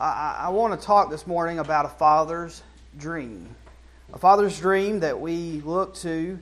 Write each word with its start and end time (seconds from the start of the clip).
I, 0.00 0.46
I 0.46 0.48
want 0.48 0.78
to 0.78 0.84
talk 0.84 1.08
this 1.08 1.24
morning 1.24 1.60
about 1.60 1.84
a 1.84 1.88
father's 1.88 2.64
dream. 2.98 3.54
A 4.12 4.18
father's 4.18 4.58
dream 4.58 4.98
that 5.00 5.20
we 5.20 5.60
look 5.60 5.94
to 5.96 6.36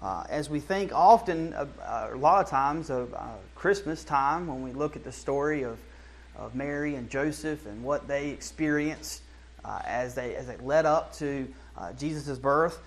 uh, 0.00 0.24
as 0.30 0.48
we 0.48 0.58
think 0.58 0.90
often, 0.94 1.52
uh, 1.52 1.66
a 2.10 2.16
lot 2.16 2.42
of 2.42 2.48
times, 2.48 2.88
of 2.88 3.12
uh, 3.12 3.18
Christmas 3.54 4.04
time 4.04 4.46
when 4.46 4.62
we 4.62 4.72
look 4.72 4.96
at 4.96 5.04
the 5.04 5.12
story 5.12 5.64
of, 5.64 5.78
of 6.38 6.54
Mary 6.54 6.94
and 6.94 7.10
Joseph 7.10 7.66
and 7.66 7.84
what 7.84 8.08
they 8.08 8.30
experienced 8.30 9.20
uh, 9.66 9.82
as, 9.84 10.14
they, 10.14 10.34
as 10.34 10.46
they 10.46 10.56
led 10.56 10.86
up 10.86 11.12
to 11.16 11.46
uh, 11.76 11.92
Jesus' 11.92 12.38
birth. 12.38 12.78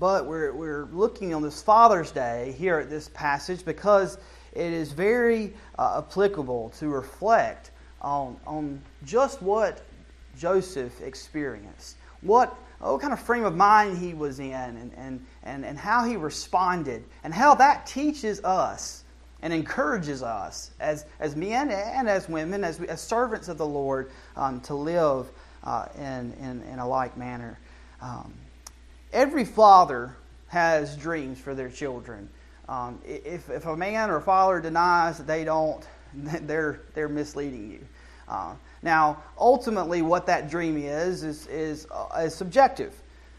But 0.00 0.26
we're, 0.26 0.52
we're 0.52 0.86
looking 0.86 1.32
on 1.32 1.42
this 1.42 1.62
Father's 1.62 2.10
Day 2.10 2.56
here 2.58 2.80
at 2.80 2.90
this 2.90 3.08
passage 3.14 3.64
because 3.64 4.18
it 4.52 4.72
is 4.72 4.90
very 4.90 5.54
applicable 5.78 6.70
to 6.80 6.88
reflect 6.88 7.70
on, 8.02 8.36
on 8.46 8.80
just 9.04 9.42
what 9.42 9.82
Joseph 10.38 11.00
experienced. 11.00 11.96
What, 12.20 12.54
what 12.78 13.00
kind 13.00 13.12
of 13.12 13.20
frame 13.20 13.44
of 13.44 13.56
mind 13.56 13.98
he 13.98 14.14
was 14.14 14.40
in, 14.40 14.52
and, 14.52 14.92
and, 14.96 15.24
and, 15.42 15.64
and 15.64 15.78
how 15.78 16.04
he 16.04 16.16
responded, 16.16 17.04
and 17.24 17.32
how 17.32 17.54
that 17.56 17.86
teaches 17.86 18.42
us 18.44 19.04
and 19.42 19.52
encourages 19.52 20.22
us 20.22 20.72
as, 20.80 21.06
as 21.20 21.36
men 21.36 21.70
and 21.70 22.08
as 22.08 22.28
women, 22.28 22.64
as, 22.64 22.80
as 22.82 23.00
servants 23.00 23.48
of 23.48 23.58
the 23.58 23.66
Lord, 23.66 24.10
um, 24.36 24.60
to 24.62 24.74
live 24.74 25.28
uh, 25.64 25.86
in, 25.96 26.32
in, 26.40 26.62
in 26.72 26.78
a 26.78 26.86
like 26.86 27.16
manner. 27.16 27.58
Um, 28.00 28.32
every 29.12 29.44
father 29.44 30.16
has 30.48 30.96
dreams 30.96 31.38
for 31.38 31.54
their 31.54 31.68
children. 31.68 32.28
Um, 32.68 33.00
if, 33.04 33.48
if 33.48 33.66
a 33.66 33.76
man 33.76 34.10
or 34.10 34.16
a 34.16 34.22
father 34.22 34.60
denies 34.60 35.18
that 35.18 35.26
they 35.26 35.44
don't, 35.44 35.86
they're, 36.14 36.80
they're 36.94 37.08
misleading 37.08 37.70
you. 37.70 37.86
Uh, 38.28 38.54
now, 38.82 39.22
ultimately, 39.38 40.02
what 40.02 40.26
that 40.26 40.50
dream 40.50 40.76
is 40.76 41.24
is, 41.24 41.46
is, 41.46 41.86
uh, 41.90 42.20
is 42.20 42.34
subjective. 42.34 42.94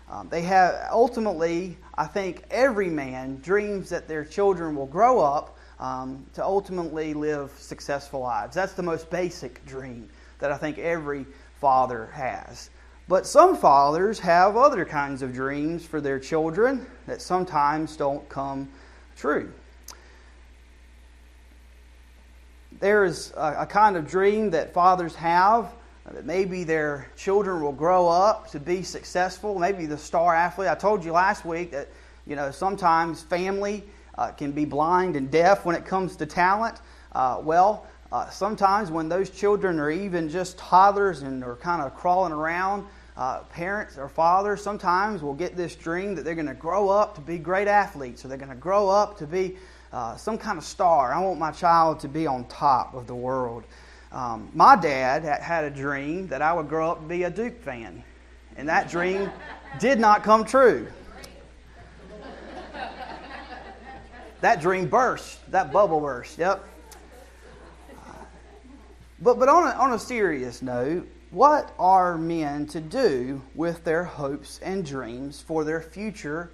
Um, 0.10 0.28
they 0.30 0.42
have 0.42 0.88
ultimately, 0.92 1.78
I 1.96 2.06
think, 2.06 2.44
every 2.50 2.90
man 2.90 3.40
dreams 3.42 3.90
that 3.90 4.08
their 4.08 4.26
children 4.26 4.76
will 4.76 4.88
grow 4.88 5.20
up 5.20 5.58
um, 5.80 6.26
to 6.34 6.44
ultimately 6.44 7.14
live 7.14 7.52
successful 7.58 8.22
lives. 8.22 8.56
That's 8.56 8.74
the 8.74 8.84
most 8.84 9.10
basic 9.10 9.64
dream 9.66 10.10
that 10.40 10.52
I 10.52 10.58
think 10.58 10.78
every 10.80 11.26
father 11.62 12.08
has. 12.14 12.70
But 13.08 13.26
some 13.26 13.56
fathers 13.56 14.20
have 14.20 14.56
other 14.56 14.86
kinds 14.86 15.22
of 15.22 15.34
dreams 15.34 15.86
for 15.86 16.02
their 16.02 16.20
children 16.20 16.86
that 17.08 17.22
sometimes 17.22 17.96
don't 17.96 18.28
come 18.30 18.70
true. 19.16 19.52
There 22.80 23.04
is 23.04 23.34
a, 23.36 23.58
a 23.60 23.66
kind 23.66 23.98
of 23.98 24.08
dream 24.08 24.52
that 24.52 24.74
fathers 24.74 25.14
have 25.16 25.74
that 26.06 26.26
maybe 26.26 26.64
their 26.64 27.12
children 27.18 27.62
will 27.62 27.74
grow 27.74 28.08
up 28.08 28.50
to 28.52 28.60
be 28.60 28.84
successful, 28.84 29.60
maybe 29.60 29.86
the 29.86 29.98
star 29.98 30.34
athlete. 30.34 30.70
I 30.70 30.76
told 30.76 31.04
you 31.04 31.12
last 31.12 31.46
week 31.46 31.72
that 31.72 31.90
you 32.26 32.36
know 32.36 32.52
sometimes 32.52 33.22
family 33.22 33.84
uh, 34.18 34.32
can 34.32 34.52
be 34.54 34.66
blind 34.66 35.16
and 35.18 35.30
deaf 35.30 35.66
when 35.66 35.76
it 35.76 35.86
comes 35.86 36.16
to 36.18 36.26
talent. 36.26 36.80
Uh, 37.12 37.42
well, 37.44 37.86
uh, 38.12 38.30
sometimes 38.30 38.92
when 38.92 39.10
those 39.10 39.30
children 39.30 39.78
are 39.80 39.92
even 39.92 40.30
just 40.30 40.58
toddlers 40.58 41.22
and 41.22 41.44
are 41.44 41.58
kind 41.58 41.82
of 41.82 41.94
crawling 41.96 42.32
around, 42.32 42.88
uh, 43.18 43.42
parents 43.44 43.98
or 43.98 44.08
fathers 44.08 44.64
sometimes 44.64 45.22
will 45.22 45.34
get 45.34 45.58
this 45.58 45.76
dream 45.76 46.16
that 46.16 46.24
they're 46.24 46.34
going 46.34 46.48
to 46.48 46.54
grow 46.54 46.88
up 46.88 47.16
to 47.16 47.22
be 47.22 47.38
great 47.38 47.68
athletes 47.68 48.24
or 48.24 48.30
they're 48.30 48.38
going 48.38 48.50
to 48.50 48.56
grow 48.56 48.88
up 48.88 49.18
to 49.18 49.28
be 49.28 49.58
uh, 49.92 50.16
some 50.16 50.38
kind 50.38 50.58
of 50.58 50.64
star. 50.64 51.14
I 51.14 51.20
want 51.20 51.40
my 51.40 51.52
child 51.52 52.00
to 52.02 52.08
be 52.08 52.28
on 52.28 52.46
top 52.46 52.94
of 52.94 53.08
the 53.08 53.16
world. 53.16 53.64
Um, 54.12 54.50
my 54.54 54.76
dad 54.76 55.24
had 55.24 55.64
a 55.66 55.70
dream 55.70 56.28
that 56.28 56.42
I 56.42 56.54
would 56.54 56.68
grow 56.68 56.92
up 56.92 57.02
to 57.02 57.08
be 57.08 57.24
a 57.24 57.30
Duke 57.30 57.62
fan, 57.62 58.04
and 58.58 58.68
that 58.68 58.90
dream 58.90 59.32
did 59.80 60.00
not 60.00 60.24
come 60.24 60.46
true. 60.46 60.88
That 64.42 64.62
dream 64.62 64.88
burst, 64.88 65.52
that 65.52 65.72
bubble 65.74 66.00
burst, 66.00 66.38
yep. 66.38 66.64
But, 69.22 69.38
but 69.38 69.50
on, 69.50 69.68
a, 69.68 69.72
on 69.72 69.94
a 69.94 70.00
serious 70.00 70.62
note, 70.62 71.06
what 71.32 71.74
are 71.78 72.18
men 72.18 72.66
to 72.68 72.80
do 72.80 73.42
with 73.54 73.84
their 73.84 74.04
hopes 74.04 74.60
and 74.64 74.86
dreams 74.86 75.42
for 75.42 75.64
their 75.64 75.82
future 75.82 76.52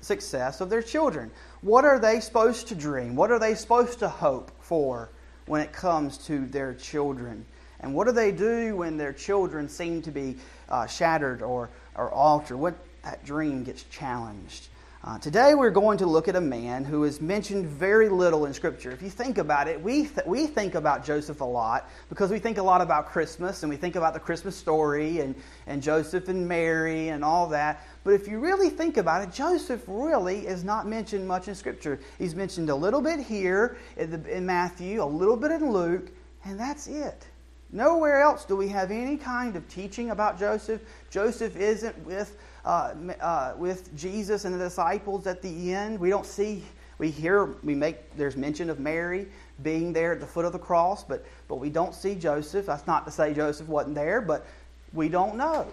success 0.00 0.60
of 0.62 0.70
their 0.70 0.82
children? 0.82 1.30
What 1.62 1.84
are 1.84 2.00
they 2.00 2.18
supposed 2.18 2.68
to 2.68 2.74
dream? 2.74 3.14
What 3.14 3.30
are 3.30 3.38
they 3.38 3.54
supposed 3.54 4.00
to 4.00 4.08
hope 4.08 4.50
for 4.60 5.10
when 5.46 5.60
it 5.60 5.72
comes 5.72 6.18
to 6.26 6.44
their 6.46 6.74
children? 6.74 7.46
And 7.78 7.94
what 7.94 8.06
do 8.06 8.12
they 8.12 8.32
do 8.32 8.76
when 8.76 8.96
their 8.96 9.12
children 9.12 9.68
seem 9.68 10.02
to 10.02 10.10
be 10.10 10.36
uh, 10.68 10.86
shattered 10.86 11.40
or, 11.40 11.70
or 11.94 12.10
altered? 12.10 12.56
What 12.56 12.74
that 13.04 13.24
dream 13.24 13.62
gets 13.62 13.84
challenged? 13.84 14.68
Uh, 15.04 15.18
today 15.18 15.56
we're 15.56 15.68
going 15.68 15.98
to 15.98 16.06
look 16.06 16.28
at 16.28 16.36
a 16.36 16.40
man 16.40 16.84
who 16.84 17.02
is 17.02 17.20
mentioned 17.20 17.66
very 17.66 18.08
little 18.08 18.46
in 18.46 18.54
Scripture. 18.54 18.92
If 18.92 19.02
you 19.02 19.10
think 19.10 19.38
about 19.38 19.66
it, 19.66 19.82
we, 19.82 20.04
th- 20.04 20.24
we 20.28 20.46
think 20.46 20.76
about 20.76 21.04
Joseph 21.04 21.40
a 21.40 21.44
lot 21.44 21.90
because 22.08 22.30
we 22.30 22.38
think 22.38 22.56
a 22.58 22.62
lot 22.62 22.80
about 22.80 23.08
Christmas 23.08 23.64
and 23.64 23.70
we 23.70 23.76
think 23.76 23.96
about 23.96 24.14
the 24.14 24.20
Christmas 24.20 24.54
story 24.54 25.18
and, 25.18 25.34
and 25.66 25.82
Joseph 25.82 26.28
and 26.28 26.46
Mary 26.46 27.08
and 27.08 27.24
all 27.24 27.48
that. 27.48 27.84
But 28.04 28.14
if 28.14 28.28
you 28.28 28.38
really 28.38 28.70
think 28.70 28.96
about 28.96 29.26
it, 29.26 29.32
Joseph 29.32 29.82
really 29.88 30.46
is 30.46 30.62
not 30.62 30.86
mentioned 30.86 31.26
much 31.26 31.48
in 31.48 31.56
Scripture. 31.56 31.98
He's 32.20 32.36
mentioned 32.36 32.70
a 32.70 32.76
little 32.76 33.00
bit 33.00 33.18
here 33.18 33.78
in, 33.96 34.08
the, 34.12 34.36
in 34.36 34.46
Matthew, 34.46 35.02
a 35.02 35.04
little 35.04 35.36
bit 35.36 35.50
in 35.50 35.72
Luke, 35.72 36.12
and 36.44 36.56
that's 36.60 36.86
it. 36.86 37.26
Nowhere 37.72 38.20
else 38.20 38.44
do 38.44 38.54
we 38.54 38.68
have 38.68 38.90
any 38.90 39.16
kind 39.16 39.56
of 39.56 39.66
teaching 39.68 40.10
about 40.10 40.38
Joseph. 40.38 40.82
Joseph 41.10 41.56
isn't 41.56 41.98
with 42.04 42.36
uh, 42.64 42.94
uh, 43.20 43.54
with 43.56 43.94
Jesus 43.96 44.44
and 44.44 44.54
the 44.54 44.58
disciples 44.58 45.26
at 45.26 45.42
the 45.42 45.74
end. 45.74 45.98
We 45.98 46.10
don't 46.10 46.26
see, 46.26 46.62
we 46.98 47.10
hear, 47.10 47.56
we 47.64 47.74
make, 47.74 48.16
there's 48.16 48.36
mention 48.36 48.70
of 48.70 48.78
Mary 48.78 49.26
being 49.62 49.92
there 49.92 50.12
at 50.12 50.20
the 50.20 50.26
foot 50.26 50.44
of 50.44 50.52
the 50.52 50.58
cross, 50.58 51.02
but, 51.02 51.24
but 51.48 51.56
we 51.56 51.70
don't 51.70 51.94
see 51.94 52.14
Joseph. 52.14 52.66
That's 52.66 52.86
not 52.86 53.04
to 53.06 53.10
say 53.10 53.34
Joseph 53.34 53.68
wasn't 53.68 53.96
there, 53.96 54.20
but 54.20 54.46
we 54.92 55.08
don't 55.08 55.36
know. 55.36 55.66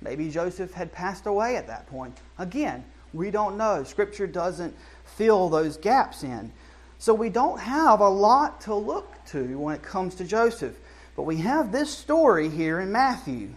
Maybe 0.00 0.30
Joseph 0.30 0.72
had 0.72 0.92
passed 0.92 1.26
away 1.26 1.56
at 1.56 1.66
that 1.66 1.86
point. 1.88 2.16
Again, 2.38 2.84
we 3.12 3.30
don't 3.30 3.58
know. 3.58 3.84
Scripture 3.84 4.26
doesn't 4.26 4.74
fill 5.04 5.48
those 5.50 5.76
gaps 5.76 6.22
in. 6.22 6.50
So 6.98 7.12
we 7.12 7.28
don't 7.28 7.58
have 7.58 8.00
a 8.00 8.08
lot 8.08 8.60
to 8.62 8.74
look 8.74 9.12
to 9.26 9.58
when 9.58 9.74
it 9.74 9.82
comes 9.82 10.14
to 10.16 10.24
Joseph. 10.24 10.78
But 11.20 11.26
we 11.26 11.36
have 11.36 11.70
this 11.70 11.90
story 11.90 12.48
here 12.48 12.80
in 12.80 12.90
Matthew. 12.90 13.50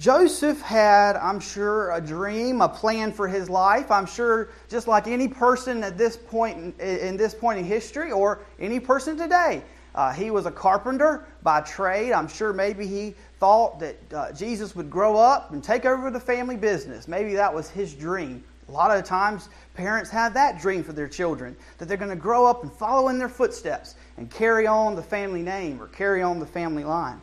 Joseph 0.00 0.60
had, 0.60 1.14
I'm 1.14 1.38
sure, 1.38 1.92
a 1.92 2.00
dream, 2.00 2.60
a 2.60 2.68
plan 2.68 3.12
for 3.12 3.28
his 3.28 3.48
life. 3.48 3.92
I'm 3.92 4.06
sure, 4.06 4.48
just 4.68 4.88
like 4.88 5.06
any 5.06 5.28
person 5.28 5.84
at 5.84 5.96
this 5.96 6.16
point 6.16 6.74
in, 6.80 6.98
in 6.98 7.16
this 7.16 7.32
point 7.32 7.60
in 7.60 7.64
history, 7.64 8.10
or 8.10 8.40
any 8.58 8.80
person 8.80 9.16
today, 9.16 9.62
uh, 9.94 10.12
he 10.12 10.32
was 10.32 10.46
a 10.46 10.50
carpenter 10.50 11.24
by 11.44 11.60
trade. 11.60 12.10
I'm 12.10 12.26
sure 12.26 12.52
maybe 12.52 12.88
he 12.88 13.14
thought 13.38 13.78
that 13.78 14.12
uh, 14.12 14.32
Jesus 14.32 14.74
would 14.74 14.90
grow 14.90 15.16
up 15.16 15.52
and 15.52 15.62
take 15.62 15.84
over 15.84 16.10
the 16.10 16.18
family 16.18 16.56
business. 16.56 17.06
Maybe 17.06 17.34
that 17.34 17.54
was 17.54 17.70
his 17.70 17.94
dream. 17.94 18.42
A 18.72 18.74
lot 18.74 18.96
of 18.96 19.04
times, 19.04 19.50
parents 19.74 20.08
have 20.08 20.32
that 20.32 20.58
dream 20.58 20.82
for 20.82 20.94
their 20.94 21.06
children 21.06 21.54
that 21.76 21.88
they're 21.88 21.98
going 21.98 22.08
to 22.08 22.16
grow 22.16 22.46
up 22.46 22.62
and 22.62 22.72
follow 22.72 23.08
in 23.08 23.18
their 23.18 23.28
footsteps 23.28 23.96
and 24.16 24.30
carry 24.30 24.66
on 24.66 24.94
the 24.94 25.02
family 25.02 25.42
name 25.42 25.78
or 25.78 25.88
carry 25.88 26.22
on 26.22 26.38
the 26.38 26.46
family 26.46 26.82
line. 26.82 27.20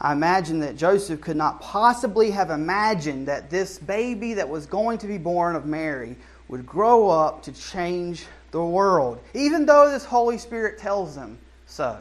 I 0.00 0.12
imagine 0.12 0.58
that 0.60 0.76
Joseph 0.76 1.20
could 1.20 1.36
not 1.36 1.60
possibly 1.60 2.32
have 2.32 2.50
imagined 2.50 3.28
that 3.28 3.48
this 3.48 3.78
baby 3.78 4.34
that 4.34 4.48
was 4.48 4.66
going 4.66 4.98
to 4.98 5.06
be 5.06 5.18
born 5.18 5.54
of 5.54 5.66
Mary 5.66 6.16
would 6.48 6.66
grow 6.66 7.08
up 7.08 7.44
to 7.44 7.52
change 7.52 8.26
the 8.50 8.64
world, 8.64 9.20
even 9.34 9.66
though 9.66 9.88
this 9.88 10.04
Holy 10.04 10.38
Spirit 10.38 10.78
tells 10.78 11.14
him 11.14 11.38
so. 11.66 11.96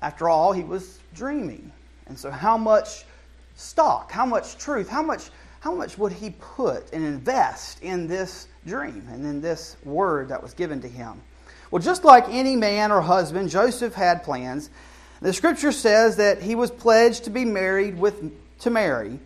After 0.00 0.28
all, 0.28 0.52
he 0.52 0.64
was 0.64 0.98
dreaming. 1.14 1.72
And 2.08 2.18
so, 2.18 2.30
how 2.30 2.58
much 2.58 3.06
stock, 3.56 4.10
how 4.10 4.26
much 4.26 4.58
truth, 4.58 4.88
how 4.88 5.02
much, 5.02 5.30
how 5.62 5.72
much 5.72 5.96
would 5.96 6.10
he 6.10 6.30
put 6.30 6.92
and 6.92 7.04
invest 7.04 7.80
in 7.84 8.08
this 8.08 8.48
dream 8.66 9.06
and 9.12 9.24
in 9.24 9.40
this 9.40 9.76
word 9.84 10.30
that 10.30 10.42
was 10.42 10.54
given 10.54 10.80
to 10.80 10.88
him? 10.88 11.20
Well, 11.70 11.80
just 11.80 12.02
like 12.02 12.24
any 12.28 12.56
man 12.56 12.90
or 12.90 13.00
husband, 13.00 13.48
Joseph 13.48 13.94
had 13.94 14.24
plans. 14.24 14.70
The 15.20 15.32
scripture 15.32 15.70
says 15.70 16.16
that 16.16 16.42
he 16.42 16.56
was 16.56 16.72
pledged 16.72 17.24
to 17.24 17.30
be 17.30 17.44
married 17.44 17.96
with 17.96 18.32
to 18.62 18.70
Mary. 18.70 19.20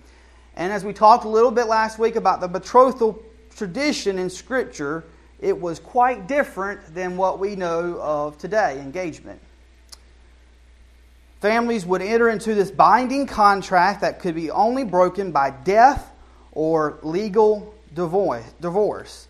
And 0.56 0.74
as 0.74 0.84
we 0.84 0.92
talked 0.92 1.24
a 1.24 1.28
little 1.28 1.50
bit 1.50 1.68
last 1.68 1.98
week 1.98 2.16
about 2.16 2.42
the 2.42 2.48
betrothal 2.48 3.18
tradition 3.56 4.18
in 4.18 4.28
scripture, 4.28 5.04
it 5.40 5.58
was 5.58 5.80
quite 5.80 6.28
different 6.28 6.94
than 6.94 7.16
what 7.16 7.38
we 7.38 7.56
know 7.56 7.98
of 7.98 8.36
today, 8.36 8.78
engagement. 8.78 9.40
Families 11.40 11.86
would 11.86 12.02
enter 12.02 12.28
into 12.28 12.54
this 12.54 12.70
binding 12.70 13.26
contract 13.26 14.02
that 14.02 14.20
could 14.20 14.34
be 14.34 14.50
only 14.50 14.84
broken 14.84 15.32
by 15.32 15.48
death 15.48 16.12
or 16.56 16.98
legal 17.02 17.74
divorce. 17.94 19.28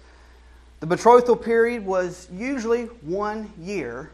The 0.78 0.86
betrothal 0.86 1.34
period 1.34 1.84
was 1.84 2.28
usually 2.32 2.84
one 3.02 3.52
year 3.60 4.10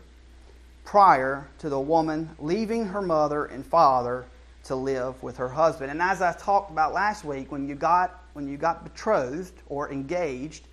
prior 0.85 1.47
to 1.59 1.69
the 1.69 1.79
woman 1.79 2.31
leaving 2.39 2.87
her 2.87 3.03
mother 3.03 3.45
and 3.45 3.65
father 3.65 4.25
to 4.65 4.75
live 4.75 5.23
with 5.23 5.37
her 5.37 5.49
husband. 5.49 5.91
And 5.91 6.01
as 6.01 6.23
I 6.23 6.33
talked 6.33 6.71
about 6.71 6.95
last 6.95 7.25
week, 7.25 7.53
when 7.53 7.69
you 7.69 7.75
got 7.75 8.19
when 8.33 8.49
you 8.49 8.57
got 8.57 8.83
betrothed 8.83 9.61
or 9.69 9.93
engaged, 9.93 10.65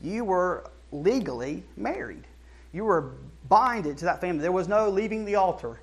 you 0.00 0.24
were 0.24 0.64
legally 0.92 1.62
married. 1.76 2.24
You 2.72 2.84
were 2.84 3.12
binded 3.50 3.98
to 3.98 4.06
that 4.06 4.18
family. 4.18 4.40
There 4.40 4.50
was 4.50 4.66
no 4.66 4.88
leaving 4.88 5.26
the 5.26 5.34
altar. 5.34 5.78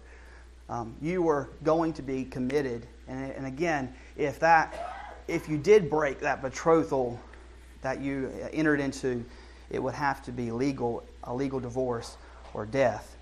Um, 0.69 0.95
you 1.01 1.21
were 1.21 1.49
going 1.63 1.93
to 1.93 2.01
be 2.01 2.25
committed. 2.25 2.87
And, 3.07 3.31
and 3.33 3.45
again, 3.45 3.93
if 4.17 4.39
that 4.39 4.98
if 5.29 5.47
you 5.47 5.57
did 5.57 5.89
break 5.89 6.19
that 6.21 6.41
betrothal 6.41 7.19
that 7.81 8.01
you 8.01 8.31
entered 8.51 8.79
into, 8.79 9.23
it 9.69 9.81
would 9.81 9.93
have 9.93 10.23
to 10.23 10.31
be 10.31 10.51
legal, 10.51 11.03
a 11.23 11.33
legal 11.33 11.59
divorce 11.59 12.17
or 12.53 12.65
death. 12.65 13.15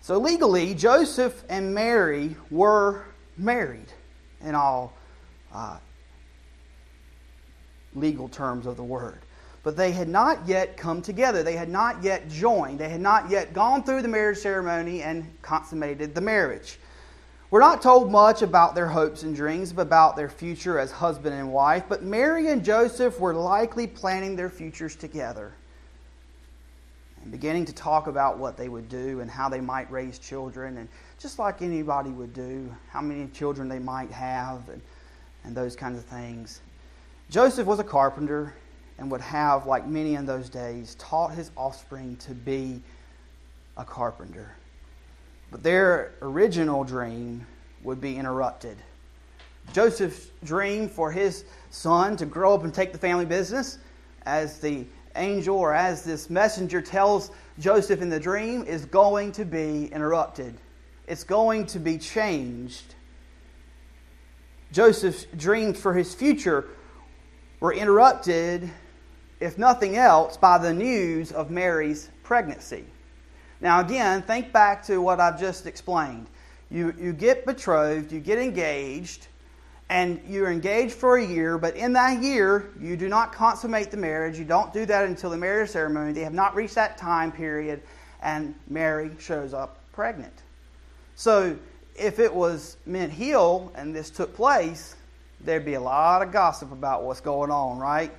So 0.00 0.18
legally, 0.18 0.74
Joseph 0.74 1.44
and 1.48 1.74
Mary 1.74 2.36
were 2.50 3.04
married 3.36 3.92
in 4.40 4.54
all 4.54 4.92
uh, 5.52 5.78
legal 7.94 8.28
terms 8.28 8.66
of 8.66 8.76
the 8.76 8.84
word. 8.84 9.18
But 9.64 9.76
they 9.76 9.90
had 9.90 10.08
not 10.08 10.46
yet 10.46 10.76
come 10.76 11.02
together. 11.02 11.42
They 11.42 11.56
had 11.56 11.68
not 11.68 12.02
yet 12.02 12.28
joined. 12.30 12.78
They 12.78 12.88
had 12.88 13.00
not 13.00 13.28
yet 13.28 13.52
gone 13.52 13.82
through 13.82 14.02
the 14.02 14.08
marriage 14.08 14.38
ceremony 14.38 15.02
and 15.02 15.30
consummated 15.42 16.14
the 16.14 16.20
marriage. 16.20 16.78
We're 17.50 17.60
not 17.60 17.80
told 17.80 18.12
much 18.12 18.42
about 18.42 18.74
their 18.74 18.88
hopes 18.88 19.22
and 19.22 19.34
dreams, 19.34 19.72
about 19.72 20.16
their 20.16 20.28
future 20.28 20.78
as 20.78 20.90
husband 20.90 21.34
and 21.34 21.50
wife, 21.50 21.84
but 21.88 22.02
Mary 22.02 22.48
and 22.48 22.62
Joseph 22.62 23.18
were 23.18 23.32
likely 23.32 23.86
planning 23.86 24.36
their 24.36 24.50
futures 24.50 24.94
together 24.94 25.54
and 27.22 27.32
beginning 27.32 27.64
to 27.64 27.72
talk 27.72 28.06
about 28.06 28.36
what 28.36 28.58
they 28.58 28.68
would 28.68 28.90
do 28.90 29.20
and 29.20 29.30
how 29.30 29.48
they 29.48 29.62
might 29.62 29.90
raise 29.90 30.18
children, 30.18 30.76
and 30.76 30.90
just 31.18 31.38
like 31.38 31.62
anybody 31.62 32.10
would 32.10 32.34
do, 32.34 32.70
how 32.90 33.00
many 33.00 33.26
children 33.28 33.66
they 33.66 33.78
might 33.78 34.10
have, 34.10 34.68
and, 34.68 34.82
and 35.44 35.56
those 35.56 35.74
kinds 35.74 35.98
of 35.98 36.04
things. 36.04 36.60
Joseph 37.30 37.66
was 37.66 37.78
a 37.78 37.84
carpenter 37.84 38.54
and 38.98 39.10
would 39.10 39.22
have, 39.22 39.66
like 39.66 39.86
many 39.86 40.16
in 40.16 40.26
those 40.26 40.50
days, 40.50 40.96
taught 40.96 41.32
his 41.32 41.50
offspring 41.56 42.14
to 42.16 42.34
be 42.34 42.82
a 43.78 43.84
carpenter. 43.86 44.54
But 45.50 45.62
their 45.62 46.12
original 46.20 46.84
dream 46.84 47.46
would 47.82 48.00
be 48.00 48.16
interrupted. 48.16 48.76
Joseph's 49.72 50.28
dream 50.44 50.88
for 50.88 51.10
his 51.10 51.44
son 51.70 52.16
to 52.16 52.26
grow 52.26 52.54
up 52.54 52.64
and 52.64 52.72
take 52.72 52.92
the 52.92 52.98
family 52.98 53.26
business, 53.26 53.78
as 54.22 54.58
the 54.58 54.86
angel 55.16 55.56
or 55.56 55.74
as 55.74 56.04
this 56.04 56.30
messenger 56.30 56.80
tells 56.80 57.30
Joseph 57.58 58.00
in 58.00 58.08
the 58.08 58.20
dream, 58.20 58.64
is 58.64 58.84
going 58.84 59.32
to 59.32 59.44
be 59.44 59.86
interrupted. 59.86 60.54
It's 61.06 61.24
going 61.24 61.66
to 61.66 61.78
be 61.78 61.98
changed. 61.98 62.94
Joseph's 64.72 65.26
dreams 65.36 65.80
for 65.80 65.94
his 65.94 66.14
future 66.14 66.66
were 67.60 67.72
interrupted, 67.72 68.70
if 69.40 69.56
nothing 69.58 69.96
else, 69.96 70.36
by 70.36 70.58
the 70.58 70.72
news 70.72 71.32
of 71.32 71.50
Mary's 71.50 72.10
pregnancy. 72.22 72.84
Now, 73.60 73.80
again, 73.80 74.22
think 74.22 74.52
back 74.52 74.84
to 74.86 74.98
what 74.98 75.20
I've 75.20 75.38
just 75.38 75.66
explained. 75.66 76.26
You, 76.70 76.94
you 76.98 77.12
get 77.12 77.44
betrothed, 77.46 78.12
you 78.12 78.20
get 78.20 78.38
engaged, 78.38 79.26
and 79.90 80.20
you're 80.28 80.50
engaged 80.50 80.94
for 80.94 81.16
a 81.16 81.24
year, 81.24 81.56
but 81.56 81.74
in 81.74 81.94
that 81.94 82.22
year, 82.22 82.70
you 82.78 82.96
do 82.96 83.08
not 83.08 83.32
consummate 83.32 83.90
the 83.90 83.96
marriage. 83.96 84.38
You 84.38 84.44
don't 84.44 84.72
do 84.72 84.84
that 84.86 85.06
until 85.06 85.30
the 85.30 85.36
marriage 85.36 85.70
ceremony. 85.70 86.12
They 86.12 86.24
have 86.24 86.34
not 86.34 86.54
reached 86.54 86.74
that 86.74 86.98
time 86.98 87.32
period, 87.32 87.82
and 88.22 88.54
Mary 88.68 89.10
shows 89.18 89.54
up 89.54 89.80
pregnant. 89.92 90.42
So, 91.16 91.56
if 91.96 92.20
it 92.20 92.32
was 92.32 92.76
Mint 92.86 93.12
Hill 93.12 93.72
and 93.74 93.96
this 93.96 94.10
took 94.10 94.34
place, 94.36 94.94
there'd 95.40 95.64
be 95.64 95.74
a 95.74 95.80
lot 95.80 96.22
of 96.22 96.30
gossip 96.32 96.70
about 96.70 97.02
what's 97.02 97.20
going 97.20 97.50
on, 97.50 97.78
right? 97.78 98.12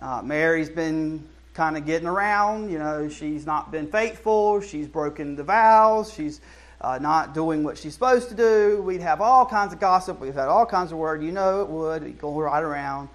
Uh, 0.00 0.22
Mary's 0.22 0.70
been 0.70 1.24
kind 1.60 1.76
of 1.76 1.84
getting 1.84 2.08
around. 2.08 2.70
You 2.70 2.78
know, 2.78 3.10
she's 3.10 3.44
not 3.44 3.70
been 3.70 3.86
faithful. 3.86 4.62
She's 4.62 4.88
broken 4.88 5.36
the 5.36 5.44
vows. 5.44 6.10
She's 6.10 6.40
uh, 6.80 6.98
not 6.98 7.34
doing 7.34 7.62
what 7.62 7.76
she's 7.76 7.92
supposed 7.92 8.30
to 8.30 8.34
do. 8.34 8.80
We'd 8.80 9.02
have 9.02 9.20
all 9.20 9.44
kinds 9.44 9.74
of 9.74 9.78
gossip. 9.78 10.20
We've 10.20 10.32
had 10.32 10.48
all 10.48 10.64
kinds 10.64 10.90
of 10.90 10.96
word. 10.96 11.22
You 11.22 11.32
know, 11.32 11.60
it 11.60 11.68
would 11.68 12.18
go 12.18 12.40
right 12.40 12.62
around, 12.62 13.10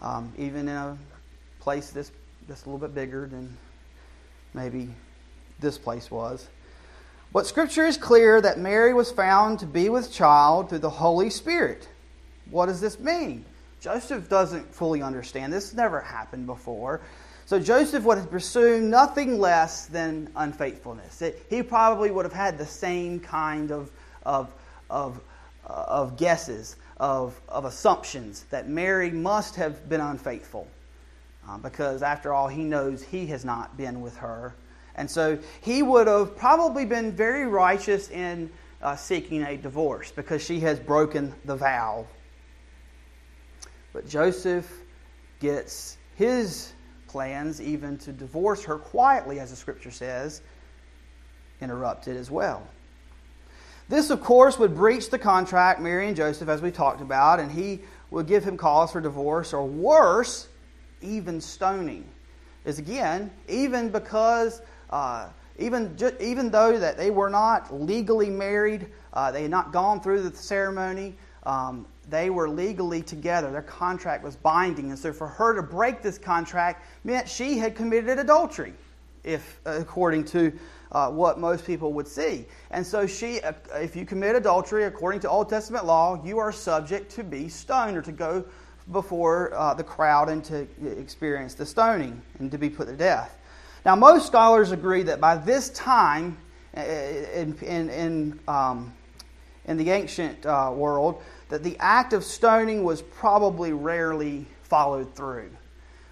um, 0.00 0.32
even 0.38 0.66
in 0.66 0.74
a 0.74 0.96
place 1.60 1.90
that's 1.90 2.10
that's 2.48 2.64
a 2.64 2.70
little 2.70 2.78
bit 2.78 2.94
bigger 2.94 3.26
than 3.26 3.54
maybe 4.54 4.88
this 5.58 5.76
place 5.76 6.10
was. 6.10 6.48
But 7.34 7.46
Scripture 7.46 7.84
is 7.84 7.98
clear 7.98 8.40
that 8.40 8.58
Mary 8.58 8.94
was 8.94 9.12
found 9.12 9.58
to 9.58 9.66
be 9.66 9.90
with 9.90 10.10
child 10.10 10.70
through 10.70 10.78
the 10.78 10.88
Holy 10.88 11.28
Spirit. 11.28 11.86
What 12.50 12.64
does 12.64 12.80
this 12.80 12.98
mean? 12.98 13.44
Joseph 13.82 14.30
doesn't 14.30 14.74
fully 14.74 15.02
understand. 15.02 15.52
This 15.52 15.74
never 15.74 16.00
happened 16.00 16.46
before. 16.46 17.02
So 17.50 17.58
Joseph 17.58 18.04
would 18.04 18.16
have 18.16 18.30
presumed 18.30 18.88
nothing 18.92 19.40
less 19.40 19.86
than 19.86 20.30
unfaithfulness. 20.36 21.20
It, 21.20 21.44
he 21.50 21.64
probably 21.64 22.12
would 22.12 22.24
have 22.24 22.32
had 22.32 22.56
the 22.56 22.64
same 22.64 23.18
kind 23.18 23.72
of, 23.72 23.90
of, 24.24 24.52
of, 24.88 25.20
uh, 25.68 25.84
of 25.88 26.16
guesses, 26.16 26.76
of, 26.98 27.40
of 27.48 27.64
assumptions 27.64 28.44
that 28.50 28.68
Mary 28.68 29.10
must 29.10 29.56
have 29.56 29.88
been 29.88 30.00
unfaithful. 30.00 30.68
Uh, 31.48 31.58
because 31.58 32.04
after 32.04 32.32
all, 32.32 32.46
he 32.46 32.62
knows 32.62 33.02
he 33.02 33.26
has 33.26 33.44
not 33.44 33.76
been 33.76 34.00
with 34.00 34.16
her. 34.18 34.54
And 34.94 35.10
so 35.10 35.36
he 35.60 35.82
would 35.82 36.06
have 36.06 36.36
probably 36.36 36.84
been 36.84 37.10
very 37.10 37.46
righteous 37.46 38.10
in 38.10 38.48
uh, 38.80 38.94
seeking 38.94 39.42
a 39.42 39.56
divorce 39.56 40.12
because 40.12 40.40
she 40.40 40.60
has 40.60 40.78
broken 40.78 41.34
the 41.46 41.56
vow. 41.56 42.06
But 43.92 44.08
Joseph 44.08 44.72
gets 45.40 45.96
his 46.14 46.74
plans, 47.10 47.60
even 47.60 47.98
to 47.98 48.12
divorce 48.12 48.64
her 48.64 48.78
quietly, 48.78 49.40
as 49.40 49.50
the 49.50 49.56
scripture 49.56 49.90
says, 49.90 50.42
interrupted 51.60 52.16
as 52.16 52.30
well. 52.30 52.66
This, 53.88 54.10
of 54.10 54.20
course, 54.20 54.58
would 54.58 54.76
breach 54.76 55.10
the 55.10 55.18
contract, 55.18 55.80
Mary 55.80 56.06
and 56.06 56.16
Joseph, 56.16 56.48
as 56.48 56.62
we 56.62 56.70
talked 56.70 57.00
about, 57.00 57.40
and 57.40 57.50
he 57.50 57.80
would 58.12 58.28
give 58.28 58.44
him 58.44 58.56
cause 58.56 58.92
for 58.92 59.00
divorce, 59.00 59.52
or 59.52 59.66
worse, 59.66 60.48
even 61.02 61.40
stoning. 61.40 62.04
Is 62.64 62.78
again, 62.78 63.30
even 63.48 63.88
because, 63.88 64.62
uh, 64.90 65.28
even, 65.58 65.96
ju- 65.96 66.16
even 66.20 66.50
though 66.50 66.78
that 66.78 66.96
they 66.96 67.10
were 67.10 67.30
not 67.30 67.74
legally 67.74 68.30
married, 68.30 68.86
uh, 69.12 69.32
they 69.32 69.42
had 69.42 69.50
not 69.50 69.72
gone 69.72 70.00
through 70.00 70.22
the 70.22 70.36
ceremony, 70.36 71.16
um, 71.44 71.86
they 72.10 72.30
were 72.30 72.48
legally 72.48 73.02
together. 73.02 73.50
Their 73.50 73.62
contract 73.62 74.24
was 74.24 74.36
binding. 74.36 74.90
And 74.90 74.98
so 74.98 75.12
for 75.12 75.28
her 75.28 75.54
to 75.54 75.62
break 75.62 76.02
this 76.02 76.18
contract 76.18 76.84
meant 77.04 77.28
she 77.28 77.58
had 77.58 77.74
committed 77.74 78.18
adultery, 78.18 78.74
if 79.24 79.60
according 79.64 80.24
to 80.26 80.52
uh, 80.92 81.10
what 81.10 81.38
most 81.38 81.64
people 81.64 81.92
would 81.92 82.08
see. 82.08 82.44
And 82.70 82.84
so 82.84 83.06
she, 83.06 83.40
uh, 83.40 83.52
if 83.74 83.94
you 83.94 84.04
commit 84.04 84.34
adultery 84.34 84.84
according 84.84 85.20
to 85.20 85.30
Old 85.30 85.48
Testament 85.48 85.86
law, 85.86 86.22
you 86.24 86.38
are 86.38 86.52
subject 86.52 87.12
to 87.12 87.24
be 87.24 87.48
stoned 87.48 87.96
or 87.96 88.02
to 88.02 88.12
go 88.12 88.44
before 88.90 89.54
uh, 89.54 89.72
the 89.74 89.84
crowd 89.84 90.28
and 90.28 90.42
to 90.44 90.66
experience 90.98 91.54
the 91.54 91.64
stoning 91.64 92.20
and 92.38 92.50
to 92.50 92.58
be 92.58 92.68
put 92.68 92.88
to 92.88 92.96
death. 92.96 93.38
Now, 93.84 93.94
most 93.96 94.26
scholars 94.26 94.72
agree 94.72 95.04
that 95.04 95.20
by 95.20 95.36
this 95.36 95.70
time 95.70 96.36
uh, 96.76 96.80
in, 96.80 97.56
in, 97.62 97.90
in, 97.90 98.40
um, 98.48 98.92
in 99.66 99.76
the 99.76 99.90
ancient 99.90 100.44
uh, 100.44 100.72
world, 100.74 101.22
that 101.50 101.62
the 101.62 101.76
act 101.78 102.12
of 102.12 102.24
stoning 102.24 102.82
was 102.82 103.02
probably 103.02 103.72
rarely 103.72 104.46
followed 104.62 105.14
through. 105.14 105.50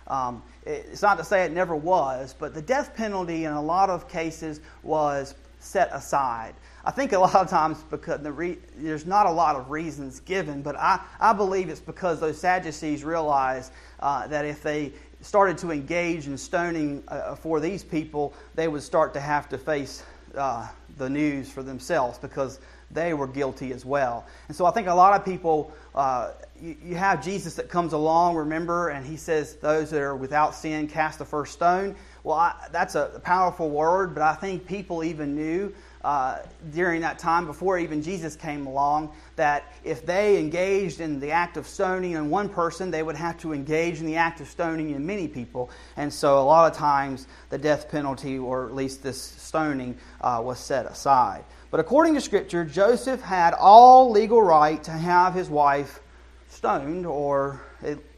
Um, 0.07 0.42
it's 0.66 1.02
not 1.02 1.16
to 1.18 1.25
say 1.25 1.45
it 1.45 1.52
never 1.52 1.75
was, 1.75 2.35
but 2.38 2.54
the 2.54 2.62
death 2.62 2.95
penalty 2.95 3.45
in 3.45 3.52
a 3.52 3.62
lot 3.62 3.88
of 3.88 4.09
cases 4.09 4.61
was 4.83 5.35
set 5.61 5.88
aside. 5.92 6.54
I 6.85 6.90
think 6.90 7.12
a 7.12 7.18
lot 7.18 7.35
of 7.35 7.49
times 7.49 7.83
because 7.90 8.21
the 8.21 8.33
re- 8.33 8.59
there's 8.76 9.07
not 9.07 9.26
a 9.26 9.30
lot 9.30 9.57
of 9.57 9.71
reasons 9.71 10.21
given, 10.21 10.62
but 10.62 10.76
I, 10.76 11.00
I 11.21 11.33
believe 11.33 11.68
it's 11.68 11.80
because 11.80 12.21
those 12.21 12.38
Sadducees 12.38 13.04
realized 13.04 13.73
uh, 14.00 14.26
that 14.26 14.45
if 14.45 14.62
they 14.62 14.92
started 15.21 15.59
to 15.59 15.71
engage 15.71 16.26
in 16.26 16.38
stoning 16.38 17.02
uh, 17.09 17.35
for 17.35 17.61
these 17.61 17.83
people, 17.83 18.35
they 18.54 18.68
would 18.68 18.83
start 18.83 19.12
to 19.14 19.21
have 19.21 19.49
to 19.49 19.59
face 19.59 20.02
uh, 20.37 20.66
the 20.97 21.09
news 21.09 21.50
for 21.50 21.62
themselves 21.62 22.18
because 22.18 22.61
they 22.90 23.14
were 23.14 23.26
guilty 23.26 23.73
as 23.73 23.85
well. 23.85 24.26
And 24.49 24.57
so 24.57 24.64
I 24.66 24.71
think 24.71 24.88
a 24.88 24.95
lot 24.95 25.18
of 25.18 25.25
people, 25.25 25.73
uh, 25.95 26.33
you, 26.61 26.76
you, 26.83 26.95
have 26.97 27.23
Jesus 27.23 27.54
that 27.57 27.68
comes 27.68 27.92
along, 27.92 28.37
remember, 28.37 28.88
and 28.88 29.04
he 29.04 29.16
says, 29.16 29.57
Those 29.57 29.90
that 29.90 30.00
are 30.00 30.16
without 30.16 30.54
sin 30.54 30.88
cast 30.88 31.18
the 31.18 31.25
first 31.25 31.52
stone. 31.52 31.95
Well, 32.25 32.37
I, 32.37 32.54
that's 32.73 32.95
a 32.95 33.21
powerful 33.25 33.71
word, 33.71 34.14
but 34.14 34.23
I 34.23 34.35
think 34.35 34.66
people 34.66 35.04
even 35.04 35.35
knew 35.35 35.73
uh, 36.02 36.38
during 36.73 37.00
that 37.02 37.18
time, 37.18 37.47
before 37.47 37.78
even 37.78 38.02
Jesus 38.02 38.37
came 38.37 38.66
along, 38.66 39.12
that 39.37 39.73
if 39.85 40.07
they 40.07 40.38
engaged 40.38 41.00
in 41.00 41.21
the 41.21 41.30
act 41.33 41.57
of 41.57 41.66
stoning 41.66 42.12
in 42.12 42.30
one 42.30 42.49
person, 42.49 42.90
they 42.90 43.02
would 43.02 43.16
have 43.16 43.37
to 43.38 43.52
engage 43.52 44.00
in 44.00 44.07
the 44.07 44.16
act 44.16 44.40
of 44.40 44.49
stoning 44.49 44.90
in 44.90 45.04
many 45.04 45.28
people. 45.28 45.71
And 45.97 46.12
so, 46.12 46.38
a 46.38 46.45
lot 46.45 46.71
of 46.71 46.76
times, 46.76 47.26
the 47.50 47.59
death 47.59 47.90
penalty, 47.90 48.38
or 48.38 48.66
at 48.66 48.75
least 48.75 49.02
this 49.02 49.21
stoning, 49.21 49.97
uh, 50.21 50.40
was 50.42 50.59
set 50.59 50.87
aside. 50.87 51.45
But 51.71 51.81
according 51.81 52.15
to 52.15 52.21
Scripture, 52.21 52.65
Joseph 52.65 53.21
had 53.21 53.53
all 53.53 54.11
legal 54.11 54.43
right 54.43 54.83
to 54.85 54.91
have 54.91 55.35
his 55.35 55.51
wife 55.51 56.01
stoned, 56.49 57.05
or 57.05 57.61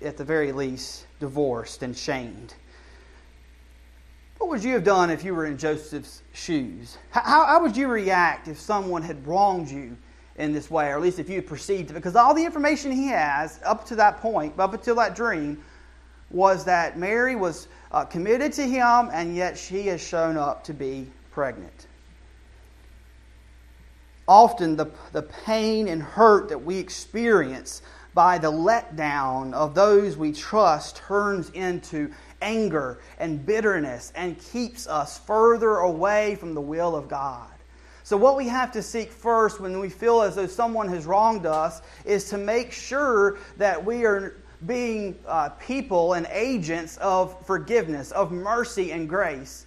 at 0.03 0.17
the 0.17 0.25
very 0.25 0.53
least, 0.53 1.07
divorced 1.19 1.83
and 1.83 1.97
shamed. 1.97 2.55
What 4.39 4.51
would 4.51 4.65
you 4.65 4.73
have 4.75 4.85
done 4.85 5.11
if 5.11 5.25
you 5.25 5.35
were 5.35 5.47
in 5.47 5.59
Joseph's 5.59 6.23
shoes? 6.33 6.97
How, 7.11 7.45
how 7.45 7.61
would 7.61 7.77
you 7.77 7.89
react 7.89 8.49
if 8.49 8.59
someone 8.59 9.03
had 9.03 9.27
wronged 9.27 9.69
you 9.69 9.97
in 10.37 10.53
this 10.53 10.71
way, 10.71 10.87
or 10.87 10.95
at 10.95 11.03
least 11.03 11.19
if 11.19 11.29
you 11.29 11.43
perceived 11.43 11.91
it? 11.91 11.95
Because 11.95 12.17
all 12.17 12.33
the 12.33 12.45
information 12.45 12.93
he 12.93 13.09
has 13.09 13.61
up 13.65 13.85
to 13.87 13.97
that 13.97 14.21
point, 14.21 14.59
up 14.59 14.73
until 14.73 14.95
that 14.95 15.15
dream, 15.17 15.63
was 16.31 16.65
that 16.65 16.97
Mary 16.97 17.35
was 17.35 17.67
uh, 17.91 18.05
committed 18.05 18.53
to 18.53 18.63
him, 18.63 19.11
and 19.13 19.35
yet 19.35 19.59
she 19.59 19.89
has 19.89 20.01
shown 20.01 20.37
up 20.37 20.63
to 20.65 20.73
be 20.73 21.09
pregnant. 21.33 21.89
Often, 24.31 24.77
the, 24.77 24.87
the 25.11 25.23
pain 25.23 25.89
and 25.89 26.01
hurt 26.01 26.51
that 26.51 26.65
we 26.65 26.79
experience 26.79 27.83
by 28.15 28.39
the 28.39 28.53
letdown 28.53 29.53
of 29.53 29.75
those 29.75 30.17
we 30.17 30.31
trust 30.31 30.99
turns 30.99 31.51
into 31.51 32.13
anger 32.41 33.01
and 33.19 33.45
bitterness 33.45 34.13
and 34.15 34.39
keeps 34.39 34.87
us 34.87 35.19
further 35.19 35.79
away 35.79 36.37
from 36.37 36.55
the 36.55 36.61
will 36.61 36.95
of 36.95 37.09
God. 37.09 37.51
So, 38.05 38.17
what 38.17 38.37
we 38.37 38.47
have 38.47 38.71
to 38.71 38.83
seek 38.85 39.11
first 39.11 39.59
when 39.59 39.81
we 39.81 39.89
feel 39.89 40.23
as 40.23 40.37
though 40.37 40.47
someone 40.47 40.87
has 40.91 41.07
wronged 41.07 41.45
us 41.45 41.83
is 42.05 42.31
to 42.31 42.39
make 42.39 42.71
sure 42.71 43.39
that 43.57 43.85
we 43.85 44.05
are 44.05 44.37
being 44.65 45.19
uh, 45.27 45.49
people 45.59 46.13
and 46.13 46.29
agents 46.31 46.99
of 46.99 47.45
forgiveness, 47.45 48.13
of 48.13 48.31
mercy 48.31 48.93
and 48.93 49.09
grace. 49.09 49.67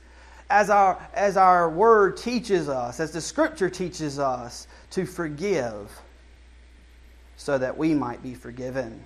As 0.54 0.70
our, 0.70 1.02
as 1.16 1.36
our 1.36 1.68
word 1.68 2.16
teaches 2.16 2.70
us, 2.70 3.00
as 3.00 3.10
the 3.10 3.22
scripture 3.22 3.72
teaches 3.72 4.20
us, 4.20 4.68
to 4.92 5.04
forgive 5.04 5.90
so 7.38 7.58
that 7.58 7.76
we 7.76 7.96
might 7.96 8.22
be 8.22 8.36
forgiven. 8.36 9.04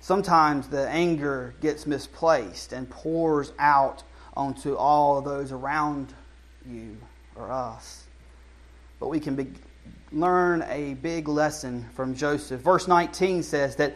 Sometimes 0.00 0.66
the 0.66 0.88
anger 0.88 1.54
gets 1.60 1.86
misplaced 1.86 2.72
and 2.72 2.88
pours 2.88 3.52
out 3.58 4.02
onto 4.34 4.76
all 4.76 5.20
those 5.20 5.52
around 5.52 6.14
you 6.64 6.96
or 7.36 7.52
us. 7.52 8.04
But 8.98 9.08
we 9.08 9.20
can 9.20 9.36
be, 9.36 9.48
learn 10.10 10.64
a 10.70 10.94
big 10.94 11.28
lesson 11.28 11.84
from 11.94 12.14
Joseph. 12.14 12.62
Verse 12.62 12.88
19 12.88 13.42
says 13.42 13.76
that 13.76 13.94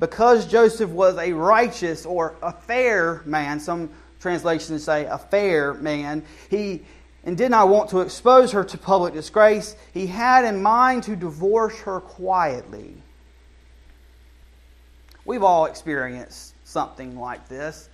because 0.00 0.46
Joseph 0.46 0.90
was 0.90 1.16
a 1.18 1.32
righteous 1.32 2.06
or 2.06 2.34
a 2.42 2.52
fair 2.52 3.22
man, 3.26 3.60
some 3.60 3.90
translations 4.18 4.82
say 4.82 5.04
a 5.04 5.18
fair 5.18 5.74
man, 5.74 6.24
he 6.48 6.82
and 7.24 7.36
did 7.36 7.50
not 7.50 7.68
want 7.68 7.90
to 7.90 8.00
expose 8.00 8.50
her 8.52 8.64
to 8.64 8.78
public 8.78 9.12
disgrace, 9.12 9.76
he 9.92 10.06
had 10.06 10.46
in 10.46 10.62
mind 10.62 11.02
to 11.02 11.14
divorce 11.14 11.78
her 11.80 12.00
quietly. 12.00 12.94
We've 15.26 15.42
all 15.42 15.66
experienced 15.66 16.54
something 16.64 17.18
like 17.18 17.46
this. 17.48 17.90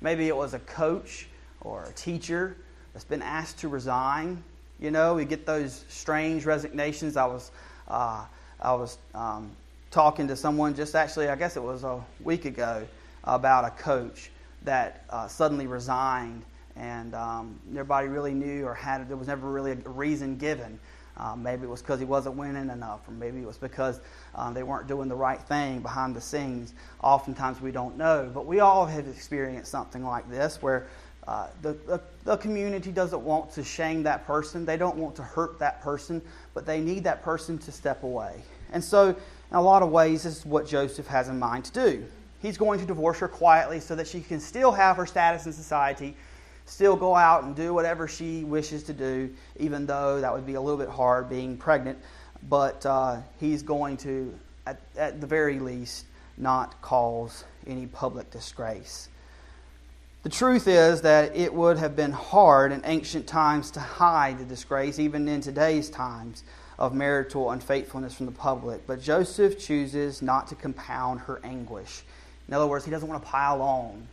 Maybe 0.00 0.26
it 0.26 0.36
was 0.36 0.54
a 0.54 0.58
coach 0.58 1.28
or 1.60 1.84
a 1.84 1.92
teacher 1.92 2.56
that's 2.92 3.04
been 3.04 3.22
asked 3.22 3.58
to 3.60 3.68
resign. 3.68 4.42
You 4.80 4.90
know, 4.90 5.14
we 5.14 5.24
get 5.24 5.46
those 5.46 5.84
strange 5.88 6.44
resignations. 6.44 7.16
I 7.16 7.26
was, 7.26 7.52
uh, 7.86 8.24
I 8.60 8.72
was 8.72 8.98
um, 9.14 9.52
talking 9.94 10.26
to 10.26 10.34
someone 10.34 10.74
just 10.74 10.96
actually, 10.96 11.28
I 11.28 11.36
guess 11.36 11.56
it 11.56 11.62
was 11.62 11.84
a 11.84 12.04
week 12.24 12.46
ago, 12.46 12.84
about 13.22 13.64
a 13.64 13.70
coach 13.70 14.32
that 14.64 15.04
uh, 15.08 15.28
suddenly 15.28 15.68
resigned, 15.68 16.42
and 16.74 17.14
um, 17.14 17.60
nobody 17.70 18.08
really 18.08 18.34
knew 18.34 18.66
or 18.66 18.74
had. 18.74 19.08
There 19.08 19.16
was 19.16 19.28
never 19.28 19.48
really 19.48 19.70
a 19.70 19.76
reason 19.88 20.36
given. 20.36 20.80
Um, 21.16 21.44
maybe 21.44 21.62
it 21.62 21.70
was 21.70 21.80
because 21.80 22.00
he 22.00 22.04
wasn't 22.04 22.34
winning 22.34 22.70
enough, 22.70 23.06
or 23.06 23.12
maybe 23.12 23.38
it 23.38 23.46
was 23.46 23.56
because 23.56 24.00
um, 24.34 24.52
they 24.52 24.64
weren't 24.64 24.88
doing 24.88 25.08
the 25.08 25.14
right 25.14 25.40
thing 25.40 25.78
behind 25.78 26.16
the 26.16 26.20
scenes. 26.20 26.74
Oftentimes 27.00 27.60
we 27.60 27.70
don't 27.70 27.96
know, 27.96 28.28
but 28.34 28.46
we 28.46 28.58
all 28.58 28.84
have 28.86 29.06
experienced 29.06 29.70
something 29.70 30.02
like 30.02 30.28
this 30.28 30.60
where 30.60 30.88
uh, 31.28 31.46
the, 31.62 31.74
the, 31.86 32.00
the, 32.24 32.36
community 32.36 32.90
doesn't 32.90 33.22
want 33.22 33.50
to 33.52 33.62
shame 33.62 34.02
that 34.02 34.26
person, 34.26 34.66
they 34.66 34.76
don't 34.76 34.96
want 34.96 35.14
to 35.14 35.22
hurt 35.22 35.58
that 35.60 35.80
person, 35.80 36.20
but 36.52 36.66
they 36.66 36.80
need 36.80 37.04
that 37.04 37.22
person 37.22 37.56
to 37.58 37.70
step 37.70 38.02
away. 38.02 38.42
And 38.72 38.82
so, 38.82 39.14
in 39.54 39.58
a 39.58 39.62
lot 39.62 39.84
of 39.84 39.90
ways, 39.90 40.24
this 40.24 40.38
is 40.38 40.44
what 40.44 40.66
Joseph 40.66 41.06
has 41.06 41.28
in 41.28 41.38
mind 41.38 41.64
to 41.66 41.72
do. 41.72 42.04
He's 42.42 42.58
going 42.58 42.80
to 42.80 42.86
divorce 42.86 43.20
her 43.20 43.28
quietly 43.28 43.78
so 43.78 43.94
that 43.94 44.08
she 44.08 44.20
can 44.20 44.40
still 44.40 44.72
have 44.72 44.96
her 44.96 45.06
status 45.06 45.46
in 45.46 45.52
society 45.52 46.16
still 46.66 46.96
go 46.96 47.14
out 47.14 47.44
and 47.44 47.54
do 47.54 47.72
whatever 47.72 48.08
she 48.08 48.42
wishes 48.42 48.82
to 48.82 48.92
do, 48.92 49.32
even 49.60 49.86
though 49.86 50.20
that 50.20 50.32
would 50.34 50.44
be 50.44 50.54
a 50.54 50.60
little 50.60 50.78
bit 50.78 50.88
hard 50.88 51.28
being 51.28 51.56
pregnant. 51.56 51.96
But 52.48 52.84
uh, 52.84 53.18
he's 53.38 53.62
going 53.62 53.96
to, 53.98 54.36
at, 54.66 54.80
at 54.96 55.20
the 55.20 55.26
very 55.28 55.60
least, 55.60 56.06
not 56.36 56.82
cause 56.82 57.44
any 57.64 57.86
public 57.86 58.32
disgrace. 58.32 59.08
The 60.24 60.30
truth 60.30 60.66
is 60.66 61.02
that 61.02 61.36
it 61.36 61.54
would 61.54 61.78
have 61.78 61.94
been 61.94 62.10
hard 62.10 62.72
in 62.72 62.82
ancient 62.86 63.28
times 63.28 63.70
to 63.72 63.80
hide 63.80 64.38
the 64.38 64.44
disgrace, 64.44 64.98
even 64.98 65.28
in 65.28 65.42
today's 65.42 65.90
times, 65.90 66.42
of 66.78 66.94
marital 66.94 67.50
unfaithfulness 67.50 68.14
from 68.14 68.26
the 68.26 68.32
public. 68.32 68.86
But 68.86 69.00
Joseph 69.00 69.58
chooses 69.58 70.22
not 70.22 70.48
to 70.48 70.54
compound 70.54 71.20
her 71.20 71.40
anguish. 71.44 72.02
In 72.48 72.54
other 72.54 72.66
words, 72.66 72.84
he 72.84 72.90
doesn't 72.90 73.08
want 73.08 73.22
to 73.22 73.28
pile 73.28 73.62
on. 73.62 74.06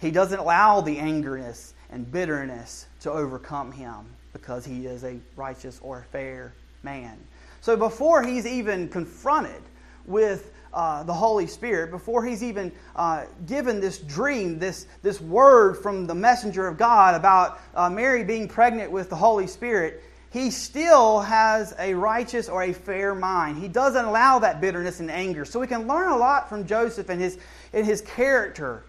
He 0.00 0.10
doesn't 0.10 0.38
allow 0.38 0.80
the 0.80 0.96
angerness 0.96 1.72
and 1.90 2.10
bitterness 2.10 2.86
to 3.00 3.10
overcome 3.10 3.72
him 3.72 4.06
because 4.32 4.64
he 4.64 4.86
is 4.86 5.04
a 5.04 5.18
righteous 5.36 5.80
or 5.82 6.06
fair 6.12 6.52
man. 6.82 7.18
So 7.60 7.76
before 7.76 8.22
he's 8.22 8.46
even 8.46 8.88
confronted 8.88 9.62
with 10.06 10.52
uh, 10.72 11.02
the 11.02 11.12
Holy 11.12 11.46
Spirit, 11.46 11.90
before 11.90 12.24
he's 12.24 12.42
even 12.42 12.70
uh, 12.94 13.24
given 13.46 13.80
this 13.80 13.98
dream, 13.98 14.58
this, 14.58 14.86
this 15.02 15.20
word 15.20 15.74
from 15.74 16.06
the 16.06 16.14
messenger 16.14 16.68
of 16.68 16.78
God 16.78 17.14
about 17.14 17.60
uh, 17.74 17.90
Mary 17.90 18.22
being 18.22 18.46
pregnant 18.46 18.90
with 18.90 19.10
the 19.10 19.16
Holy 19.16 19.46
Spirit, 19.46 20.02
he 20.30 20.50
still 20.50 21.20
has 21.20 21.74
a 21.78 21.94
righteous 21.94 22.48
or 22.48 22.62
a 22.62 22.72
fair 22.72 23.14
mind. 23.14 23.58
He 23.58 23.68
doesn't 23.68 24.04
allow 24.04 24.38
that 24.40 24.60
bitterness 24.60 25.00
and 25.00 25.10
anger. 25.10 25.44
So 25.44 25.58
we 25.58 25.66
can 25.66 25.86
learn 25.86 26.10
a 26.10 26.16
lot 26.16 26.48
from 26.48 26.66
Joseph 26.66 27.08
and 27.08 27.20
his, 27.20 27.38
and 27.72 27.86
his 27.86 28.02
character 28.02 28.82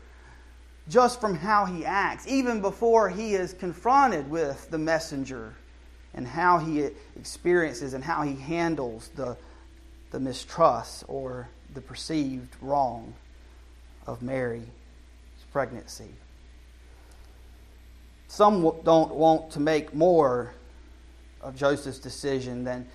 just 0.89 1.21
from 1.21 1.35
how 1.35 1.65
he 1.65 1.85
acts, 1.85 2.27
even 2.27 2.61
before 2.61 3.09
he 3.09 3.35
is 3.35 3.53
confronted 3.53 4.29
with 4.29 4.69
the 4.71 4.77
messenger 4.77 5.53
and 6.13 6.27
how 6.27 6.57
he 6.57 6.89
experiences 7.15 7.93
and 7.93 8.03
how 8.03 8.23
he 8.23 8.35
handles 8.35 9.09
the, 9.15 9.37
the 10.11 10.19
mistrust 10.19 11.05
or 11.07 11.47
the 11.73 11.81
perceived 11.81 12.53
wrong 12.61 13.13
of 14.07 14.21
Mary's 14.21 14.63
pregnancy. 15.53 16.09
Some 18.27 18.61
don't 18.83 19.13
want 19.13 19.51
to 19.51 19.59
make 19.59 19.93
more 19.93 20.53
of 21.41 21.55
Joseph's 21.55 21.99
decision 21.99 22.63
than 22.63 22.87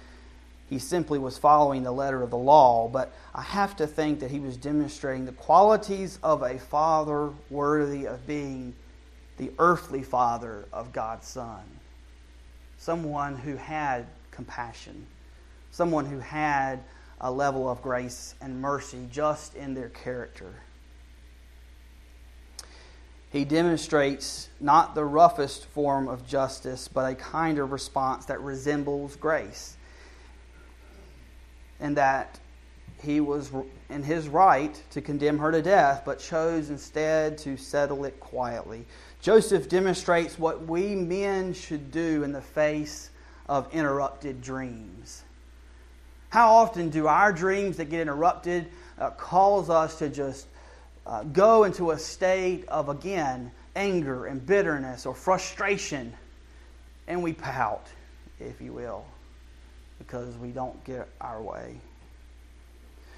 he 0.71 0.79
simply 0.79 1.19
was 1.19 1.37
following 1.37 1.83
the 1.83 1.93
letter 1.93 2.23
of 2.23 2.31
the 2.31 2.39
law, 2.39 2.89
but 2.89 3.13
I 3.35 3.43
have 3.43 3.77
to 3.77 3.87
think 3.87 4.21
that 4.21 4.31
he 4.31 4.41
was 4.41 4.57
demonstrating 4.57 5.27
the 5.27 5.33
qualities 5.33 6.19
of 6.23 6.43
a 6.43 6.59
father 6.59 7.31
worthy 7.51 8.07
of 8.07 8.27
being 8.27 8.75
the 9.37 9.53
earthly 9.59 10.03
father 10.03 10.65
of 10.73 10.93
God's 10.93 11.27
Son. 11.27 11.63
Someone 12.79 13.37
who 13.37 13.57
had 13.57 14.07
compassion, 14.31 15.07
someone 15.71 16.07
who 16.07 16.19
had 16.19 16.81
a 17.21 17.31
level 17.31 17.69
of 17.69 17.83
grace 17.83 18.35
and 18.41 18.61
mercy 18.61 19.07
just 19.11 19.55
in 19.55 19.75
their 19.75 19.91
character. 19.91 20.55
He 23.35 23.45
demonstrates 23.45 24.49
not 24.61 24.95
the 24.95 25.05
roughest 25.05 25.65
form 25.65 26.07
of 26.07 26.25
justice, 26.25 26.87
but 26.87 27.11
a 27.11 27.17
kinder 27.17 27.67
response 27.67 28.27
that 28.27 28.41
resembles 28.41 29.17
grace 29.17 29.77
and 31.81 31.97
that 31.97 32.39
he 33.03 33.21
was 33.21 33.51
in 33.91 34.05
his 34.05 34.29
right 34.29 34.81
to 34.93 35.01
condemn 35.01 35.39
her 35.39 35.51
to 35.51 35.63
death, 35.63 36.03
but 36.07 36.21
chose 36.21 36.71
instead 36.71 37.37
to 37.39 37.57
settle 37.57 38.05
it 38.05 38.21
quietly. 38.21 38.87
Joseph 39.21 39.69
demonstrates 39.69 40.39
what 40.39 40.69
we 40.69 40.95
men 40.95 41.53
should 41.55 41.91
do 41.91 42.23
in 42.23 42.31
the 42.31 42.41
face 42.41 43.11
of 43.49 43.67
interrupted 43.75 44.43
dreams. 44.43 45.25
How 46.29 46.53
often 46.53 46.89
do 46.89 47.09
our 47.09 47.33
dreams 47.33 47.79
that 47.79 47.87
get 47.87 48.03
interrupted 48.03 48.69
uh, 48.97 49.11
cause 49.11 49.71
us 49.71 49.99
to 49.99 50.09
just 50.09 50.47
uh, 51.07 51.23
go 51.25 51.65
into 51.65 51.91
a 51.91 51.99
state 51.99 52.67
of, 52.69 52.89
again, 52.89 53.51
anger 53.77 54.27
and 54.27 54.45
bitterness 54.45 55.07
or 55.07 55.15
frustration, 55.15 56.13
and 57.07 57.23
we 57.23 57.33
pout, 57.33 57.87
if 58.41 58.61
you 58.61 58.73
will, 58.73 59.05
because 59.99 60.35
we 60.37 60.49
don't 60.49 60.83
get 60.85 61.09
our 61.21 61.43
way? 61.43 61.77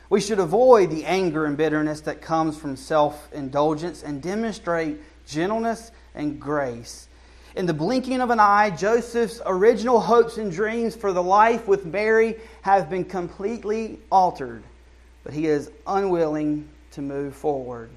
We 0.08 0.20
should 0.20 0.38
avoid 0.38 0.90
the 0.90 1.04
anger 1.04 1.46
and 1.46 1.56
bitterness 1.56 2.00
that 2.02 2.22
comes 2.22 2.56
from 2.56 2.76
self 2.76 3.32
indulgence 3.32 4.02
and 4.02 4.22
demonstrate 4.22 4.98
gentleness 5.26 5.90
and 6.14 6.40
grace. 6.40 7.08
In 7.56 7.66
the 7.66 7.74
blinking 7.74 8.20
of 8.20 8.30
an 8.30 8.38
eye, 8.38 8.70
Joseph's 8.70 9.40
original 9.46 9.98
hopes 9.98 10.36
and 10.36 10.52
dreams 10.52 10.94
for 10.94 11.12
the 11.12 11.22
life 11.22 11.66
with 11.66 11.86
Mary 11.86 12.36
have 12.62 12.90
been 12.90 13.04
completely 13.04 13.98
altered, 14.12 14.62
but 15.24 15.32
he 15.32 15.46
is 15.46 15.70
unwilling 15.86 16.68
to 16.96 17.02
move 17.02 17.36
forward 17.36 17.90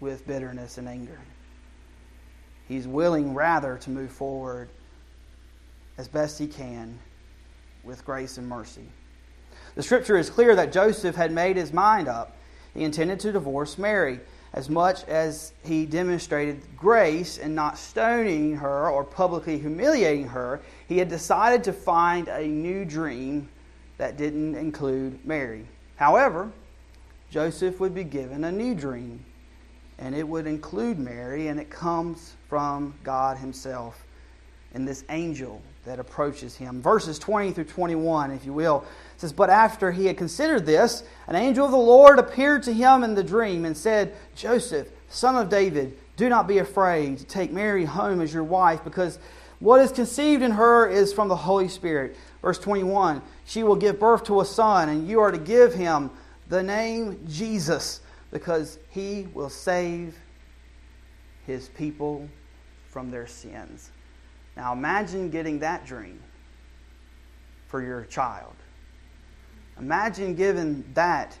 with 0.00 0.26
bitterness 0.26 0.78
and 0.78 0.88
anger. 0.88 1.20
He's 2.68 2.88
willing, 2.88 3.34
rather, 3.34 3.76
to 3.76 3.90
move 3.90 4.10
forward 4.10 4.70
as 5.98 6.08
best 6.08 6.38
he 6.38 6.46
can 6.46 6.98
with 7.84 8.02
grace 8.06 8.38
and 8.38 8.48
mercy. 8.48 8.86
The 9.74 9.82
scripture 9.82 10.16
is 10.16 10.30
clear 10.30 10.56
that 10.56 10.72
Joseph 10.72 11.16
had 11.16 11.32
made 11.32 11.56
his 11.56 11.70
mind 11.70 12.08
up. 12.08 12.34
He 12.72 12.82
intended 12.82 13.20
to 13.20 13.32
divorce 13.32 13.76
Mary. 13.76 14.20
As 14.54 14.70
much 14.70 15.04
as 15.04 15.52
he 15.62 15.84
demonstrated 15.84 16.62
grace 16.78 17.36
in 17.36 17.54
not 17.54 17.76
stoning 17.76 18.56
her 18.56 18.88
or 18.88 19.04
publicly 19.04 19.58
humiliating 19.58 20.28
her, 20.28 20.62
he 20.88 20.96
had 20.96 21.10
decided 21.10 21.62
to 21.64 21.74
find 21.74 22.28
a 22.28 22.46
new 22.46 22.86
dream 22.86 23.50
that 23.98 24.16
didn't 24.16 24.54
include 24.54 25.26
Mary. 25.26 25.66
However, 25.96 26.50
Joseph 27.30 27.80
would 27.80 27.94
be 27.94 28.04
given 28.04 28.44
a 28.44 28.52
new 28.52 28.74
dream, 28.74 29.24
and 29.98 30.14
it 30.14 30.26
would 30.26 30.46
include 30.46 30.98
Mary, 30.98 31.48
and 31.48 31.60
it 31.60 31.70
comes 31.70 32.34
from 32.48 32.94
God 33.04 33.38
Himself 33.38 34.04
and 34.74 34.86
this 34.86 35.04
angel 35.08 35.60
that 35.84 35.98
approaches 35.98 36.56
him. 36.56 36.82
Verses 36.82 37.18
20 37.18 37.52
through 37.52 37.64
21, 37.64 38.30
if 38.30 38.44
you 38.44 38.52
will, 38.52 38.84
says, 39.16 39.32
But 39.32 39.50
after 39.50 39.90
he 39.90 40.06
had 40.06 40.16
considered 40.16 40.66
this, 40.66 41.02
an 41.26 41.36
angel 41.36 41.64
of 41.64 41.70
the 41.70 41.76
Lord 41.76 42.18
appeared 42.18 42.62
to 42.64 42.72
him 42.72 43.02
in 43.02 43.14
the 43.14 43.24
dream 43.24 43.64
and 43.64 43.76
said, 43.76 44.14
Joseph, 44.36 44.88
son 45.08 45.36
of 45.36 45.48
David, 45.48 45.96
do 46.16 46.28
not 46.28 46.46
be 46.46 46.58
afraid 46.58 47.18
to 47.18 47.24
take 47.24 47.50
Mary 47.50 47.84
home 47.84 48.20
as 48.20 48.32
your 48.32 48.44
wife, 48.44 48.84
because 48.84 49.18
what 49.58 49.80
is 49.80 49.90
conceived 49.90 50.42
in 50.42 50.52
her 50.52 50.86
is 50.86 51.12
from 51.12 51.28
the 51.28 51.36
Holy 51.36 51.68
Spirit. 51.68 52.16
Verse 52.42 52.58
21 52.58 53.22
She 53.44 53.62
will 53.62 53.76
give 53.76 53.98
birth 53.98 54.24
to 54.24 54.40
a 54.40 54.44
son, 54.44 54.88
and 54.88 55.08
you 55.08 55.20
are 55.20 55.32
to 55.32 55.38
give 55.38 55.74
him 55.74 56.10
the 56.50 56.62
name 56.62 57.24
Jesus, 57.28 58.00
because 58.32 58.78
he 58.90 59.28
will 59.32 59.48
save 59.48 60.18
his 61.46 61.68
people 61.68 62.28
from 62.90 63.10
their 63.10 63.26
sins. 63.26 63.90
Now 64.56 64.72
imagine 64.72 65.30
getting 65.30 65.60
that 65.60 65.86
dream 65.86 66.20
for 67.68 67.80
your 67.80 68.02
child. 68.04 68.54
Imagine 69.78 70.34
giving 70.34 70.84
that 70.94 71.38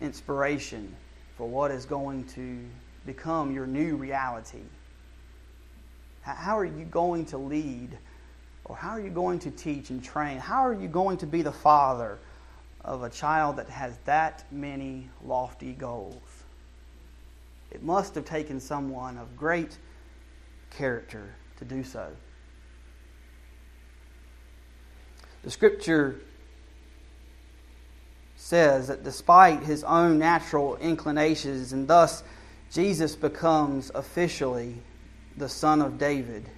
inspiration 0.00 0.94
for 1.36 1.48
what 1.48 1.70
is 1.70 1.86
going 1.86 2.24
to 2.24 2.58
become 3.06 3.54
your 3.54 3.66
new 3.66 3.96
reality. 3.96 4.62
How 6.22 6.58
are 6.58 6.64
you 6.64 6.84
going 6.84 7.24
to 7.26 7.38
lead? 7.38 7.96
Or 8.64 8.76
how 8.76 8.90
are 8.90 9.00
you 9.00 9.10
going 9.10 9.38
to 9.40 9.50
teach 9.50 9.90
and 9.90 10.02
train? 10.02 10.38
How 10.38 10.66
are 10.66 10.74
you 10.74 10.88
going 10.88 11.18
to 11.18 11.26
be 11.26 11.42
the 11.42 11.52
father 11.52 12.18
of 12.84 13.02
a 13.02 13.10
child 13.10 13.56
that 13.56 13.68
has 13.68 13.96
that 14.04 14.44
many 14.50 15.08
lofty 15.24 15.72
goals? 15.72 16.22
It 17.70 17.82
must 17.82 18.14
have 18.14 18.24
taken 18.24 18.60
someone 18.60 19.16
of 19.16 19.36
great 19.36 19.78
character 20.70 21.34
to 21.58 21.64
do 21.64 21.82
so. 21.82 22.08
The 25.42 25.50
scripture 25.50 26.20
says 28.36 28.88
that 28.88 29.04
despite 29.04 29.62
his 29.62 29.84
own 29.84 30.18
natural 30.18 30.76
inclinations, 30.76 31.72
and 31.72 31.88
thus 31.88 32.22
Jesus 32.72 33.16
becomes 33.16 33.90
officially 33.94 34.76
the 35.36 35.48
son 35.48 35.80
of 35.80 35.98
David 35.98 36.48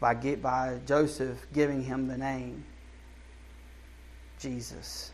by, 0.00 0.14
by 0.14 0.78
Joseph 0.86 1.46
giving 1.52 1.82
him 1.82 2.08
the 2.08 2.18
name 2.18 2.64
Jesus. 4.38 5.12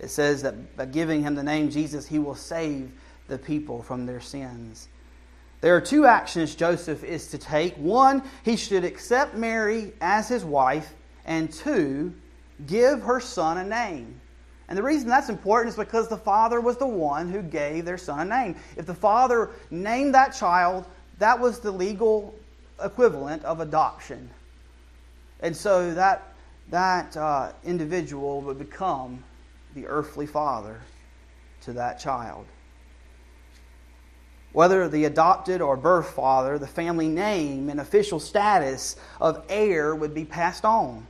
It 0.00 0.08
says 0.08 0.42
that 0.42 0.76
by 0.76 0.86
giving 0.86 1.22
him 1.22 1.34
the 1.34 1.42
name 1.42 1.70
Jesus, 1.70 2.06
he 2.06 2.18
will 2.18 2.34
save 2.34 2.90
the 3.28 3.38
people 3.38 3.82
from 3.82 4.06
their 4.06 4.20
sins. 4.20 4.88
There 5.60 5.76
are 5.76 5.80
two 5.80 6.06
actions 6.06 6.54
Joseph 6.54 7.04
is 7.04 7.28
to 7.28 7.38
take. 7.38 7.76
One, 7.76 8.22
he 8.42 8.56
should 8.56 8.84
accept 8.84 9.34
Mary 9.34 9.92
as 10.00 10.26
his 10.26 10.42
wife, 10.42 10.94
and 11.26 11.52
two, 11.52 12.14
give 12.66 13.02
her 13.02 13.20
son 13.20 13.58
a 13.58 13.64
name. 13.64 14.20
And 14.68 14.78
the 14.78 14.82
reason 14.82 15.08
that's 15.08 15.28
important 15.28 15.72
is 15.72 15.76
because 15.76 16.08
the 16.08 16.16
father 16.16 16.60
was 16.60 16.78
the 16.78 16.86
one 16.86 17.28
who 17.28 17.42
gave 17.42 17.84
their 17.84 17.98
son 17.98 18.20
a 18.20 18.24
name. 18.24 18.56
If 18.76 18.86
the 18.86 18.94
father 18.94 19.50
named 19.70 20.14
that 20.14 20.28
child, 20.28 20.86
that 21.18 21.38
was 21.38 21.60
the 21.60 21.72
legal 21.72 22.34
equivalent 22.82 23.44
of 23.44 23.60
adoption. 23.60 24.30
And 25.40 25.54
so 25.54 25.92
that, 25.92 26.32
that 26.70 27.16
uh, 27.16 27.52
individual 27.64 28.40
would 28.42 28.58
become 28.58 29.22
the 29.74 29.86
earthly 29.86 30.26
father 30.26 30.80
to 31.62 31.72
that 31.74 32.00
child. 32.00 32.46
Whether 34.52 34.88
the 34.88 35.04
adopted 35.04 35.60
or 35.60 35.76
birth 35.76 36.10
father, 36.10 36.58
the 36.58 36.66
family 36.66 37.08
name 37.08 37.68
and 37.68 37.80
official 37.80 38.18
status 38.18 38.96
of 39.20 39.44
heir 39.48 39.94
would 39.94 40.12
be 40.12 40.24
passed 40.24 40.64
on. 40.64 41.06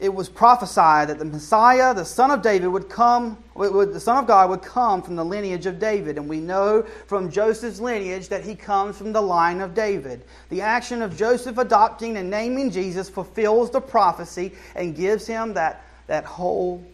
It 0.00 0.12
was 0.12 0.28
prophesied 0.28 1.08
that 1.08 1.20
the 1.20 1.24
Messiah, 1.24 1.94
the 1.94 2.04
Son 2.04 2.32
of 2.32 2.42
David, 2.42 2.66
would 2.66 2.88
come, 2.88 3.38
would, 3.54 3.92
the 3.92 4.00
Son 4.00 4.18
of 4.18 4.26
God 4.26 4.50
would 4.50 4.62
come 4.62 5.02
from 5.02 5.14
the 5.14 5.24
lineage 5.24 5.66
of 5.66 5.78
David. 5.78 6.18
And 6.18 6.28
we 6.28 6.40
know 6.40 6.82
from 7.06 7.30
Joseph's 7.30 7.78
lineage 7.78 8.28
that 8.28 8.42
he 8.42 8.56
comes 8.56 8.98
from 8.98 9.12
the 9.12 9.22
line 9.22 9.60
of 9.60 9.72
David. 9.72 10.24
The 10.48 10.60
action 10.62 11.00
of 11.00 11.16
Joseph 11.16 11.58
adopting 11.58 12.16
and 12.16 12.28
naming 12.28 12.72
Jesus 12.72 13.08
fulfills 13.08 13.70
the 13.70 13.80
prophecy 13.80 14.52
and 14.74 14.96
gives 14.96 15.28
him 15.28 15.54
that, 15.54 15.84
that 16.08 16.24
whole 16.24 16.84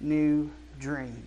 new 0.00 0.50
dream. 0.78 1.22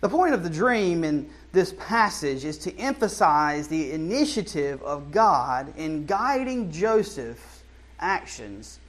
The 0.00 0.08
point 0.08 0.34
of 0.34 0.42
the 0.42 0.50
dream 0.50 1.02
in 1.02 1.30
this 1.52 1.74
passage 1.78 2.44
is 2.44 2.58
to 2.58 2.78
emphasize 2.78 3.68
the 3.68 3.92
initiative 3.92 4.82
of 4.82 5.10
God 5.10 5.72
in 5.78 6.04
guiding 6.04 6.70
Joseph's 6.70 7.62
actions 8.00 8.80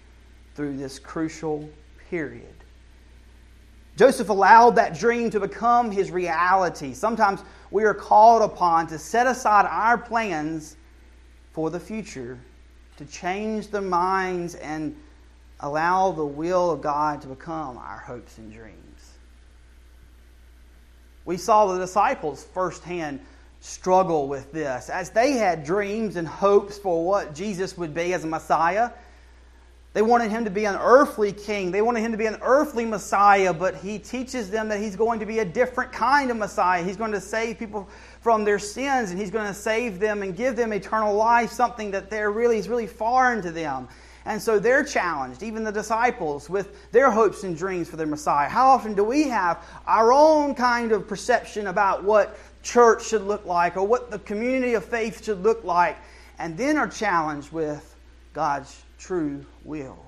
through 0.55 0.75
this 0.75 0.99
crucial 0.99 1.69
period. 2.09 2.53
Joseph 3.95 4.27
allowed 4.27 4.75
that 4.75 4.97
dream 4.97 5.29
to 5.29 5.39
become 5.39 5.89
his 5.89 6.11
reality. 6.11 6.93
Sometimes 6.93 7.43
we 7.71 7.85
are 7.85 7.93
called 7.93 8.41
upon 8.41 8.87
to 8.87 8.99
set 8.99 9.25
aside 9.25 9.65
our 9.69 9.97
plans 9.97 10.75
for 11.53 11.69
the 11.69 11.79
future, 11.79 12.37
to 12.97 13.05
change 13.05 13.67
the 13.67 13.81
minds 13.81 14.55
and 14.55 14.93
allow 15.59 16.11
the 16.11 16.25
will 16.25 16.71
of 16.71 16.81
God 16.81 17.21
to 17.21 17.27
become 17.27 17.77
our 17.77 17.97
hopes 17.97 18.37
and 18.37 18.51
dreams. 18.51 18.75
We 21.25 21.37
saw 21.37 21.73
the 21.73 21.79
disciples 21.79 22.43
firsthand 22.53 23.19
struggle 23.59 24.27
with 24.27 24.51
this. 24.51 24.89
As 24.89 25.09
they 25.09 25.33
had 25.33 25.63
dreams 25.63 26.17
and 26.17 26.27
hopes 26.27 26.77
for 26.77 27.03
what 27.03 27.33
Jesus 27.33 27.77
would 27.77 27.93
be 27.93 28.13
as 28.13 28.23
a 28.23 28.27
Messiah, 28.27 28.91
they 29.93 30.01
wanted 30.01 30.29
him 30.29 30.43
to 30.43 30.51
be 30.51 30.65
an 30.65 30.75
earthly 30.75 31.31
king. 31.31 31.71
They 31.71 31.81
wanted 31.81 32.01
him 32.01 32.11
to 32.11 32.17
be 32.17 32.25
an 32.25 32.37
earthly 32.41 32.83
Messiah, 32.83 33.53
but 33.53 33.75
he 33.77 33.97
teaches 33.97 34.51
them 34.51 34.67
that 34.67 34.81
he's 34.81 34.97
going 34.97 35.21
to 35.21 35.25
be 35.25 35.39
a 35.39 35.45
different 35.45 35.93
kind 35.93 36.29
of 36.29 36.37
Messiah. 36.37 36.83
He's 36.83 36.97
going 36.97 37.13
to 37.13 37.21
save 37.21 37.57
people 37.57 37.87
from 38.19 38.43
their 38.43 38.59
sins, 38.59 39.11
and 39.11 39.19
he's 39.19 39.31
going 39.31 39.47
to 39.47 39.53
save 39.53 39.99
them 39.99 40.21
and 40.21 40.35
give 40.35 40.57
them 40.57 40.73
eternal 40.73 41.15
life, 41.15 41.49
something 41.49 41.91
that 41.91 42.09
they're 42.09 42.29
really 42.29 42.57
is 42.57 42.67
really 42.67 42.87
foreign 42.87 43.41
to 43.43 43.51
them. 43.51 43.87
And 44.25 44.41
so 44.41 44.57
they're 44.57 44.83
challenged, 44.83 45.43
even 45.43 45.63
the 45.63 45.71
disciples, 45.71 46.49
with 46.49 46.91
their 46.91 47.11
hopes 47.11 47.43
and 47.43 47.55
dreams 47.55 47.87
for 47.87 47.95
their 47.95 48.07
Messiah. 48.07 48.49
How 48.49 48.67
often 48.69 48.95
do 48.95 49.03
we 49.03 49.27
have 49.29 49.63
our 49.85 50.11
own 50.11 50.55
kind 50.55 50.91
of 50.91 51.07
perception 51.07 51.67
about 51.67 52.03
what 52.03 52.37
church 52.63 53.05
should 53.05 53.21
look 53.21 53.45
like 53.45 53.77
or 53.77 53.85
what 53.85 54.09
the 54.09 54.17
community 54.19 54.73
of 54.73 54.83
faith 54.83 55.23
should 55.23 55.43
look 55.43 55.63
like, 55.63 55.95
and 56.39 56.57
then 56.57 56.75
are 56.75 56.87
challenged 56.87 57.51
with 57.51 57.95
God's 58.33 58.83
true 58.97 59.45
will? 59.63 59.99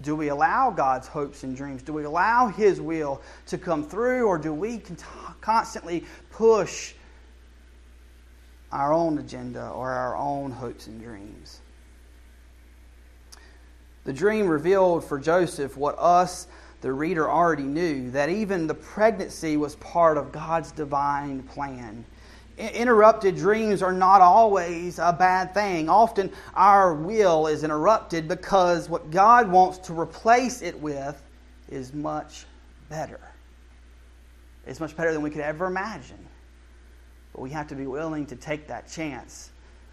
Do 0.00 0.16
we 0.16 0.28
allow 0.28 0.70
God's 0.70 1.06
hopes 1.06 1.44
and 1.44 1.56
dreams? 1.56 1.82
Do 1.82 1.92
we 1.92 2.04
allow 2.04 2.48
His 2.48 2.80
will 2.80 3.20
to 3.46 3.58
come 3.58 3.84
through, 3.84 4.26
or 4.26 4.38
do 4.38 4.52
we 4.52 4.82
constantly 5.40 6.04
push 6.30 6.94
our 8.72 8.92
own 8.92 9.18
agenda 9.18 9.68
or 9.68 9.90
our 9.90 10.16
own 10.16 10.50
hopes 10.50 10.86
and 10.86 11.00
dreams? 11.00 11.60
The 14.04 14.12
dream 14.12 14.48
revealed 14.48 15.04
for 15.04 15.18
Joseph 15.18 15.76
what 15.76 15.94
us, 15.98 16.48
the 16.80 16.92
reader, 16.92 17.30
already 17.30 17.62
knew 17.62 18.10
that 18.10 18.28
even 18.28 18.66
the 18.66 18.74
pregnancy 18.74 19.56
was 19.56 19.76
part 19.76 20.18
of 20.18 20.32
God's 20.32 20.72
divine 20.72 21.42
plan. 21.44 22.04
Interrupted 22.58 23.36
dreams 23.36 23.82
are 23.82 23.92
not 23.92 24.20
always 24.20 24.98
a 24.98 25.14
bad 25.16 25.54
thing. 25.54 25.88
Often 25.88 26.32
our 26.54 26.94
will 26.94 27.46
is 27.46 27.64
interrupted 27.64 28.28
because 28.28 28.88
what 28.88 29.10
God 29.10 29.50
wants 29.50 29.78
to 29.78 29.98
replace 29.98 30.62
it 30.62 30.78
with 30.78 31.22
is 31.70 31.94
much 31.94 32.44
better. 32.88 33.20
It's 34.66 34.80
much 34.80 34.96
better 34.96 35.12
than 35.12 35.22
we 35.22 35.30
could 35.30 35.40
ever 35.40 35.66
imagine. 35.66 36.18
But 37.32 37.40
we 37.40 37.50
have 37.50 37.68
to 37.68 37.74
be 37.74 37.86
willing 37.86 38.26
to 38.26 38.36
take 38.36 38.68
that 38.68 38.90
chance, 38.90 39.50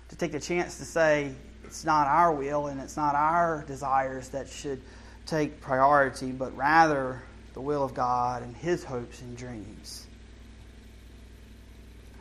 to 0.10 0.16
take 0.16 0.32
the 0.32 0.40
chance 0.40 0.78
to 0.80 0.86
say, 0.86 1.34
it's 1.70 1.86
not 1.86 2.08
our 2.08 2.34
will 2.34 2.66
and 2.66 2.82
it's 2.82 2.98
not 2.98 3.14
our 3.14 3.64
desires 3.68 4.30
that 4.30 4.50
should 4.50 4.82
take 5.28 5.62
priority, 5.62 6.32
but 6.32 6.56
rather 6.58 7.22
the 7.54 7.62
will 7.62 7.84
of 7.84 7.94
God 7.94 8.42
and 8.42 8.58
His 8.58 8.84
hopes 8.84 9.22
and 9.22 9.38
dreams. 9.38 10.08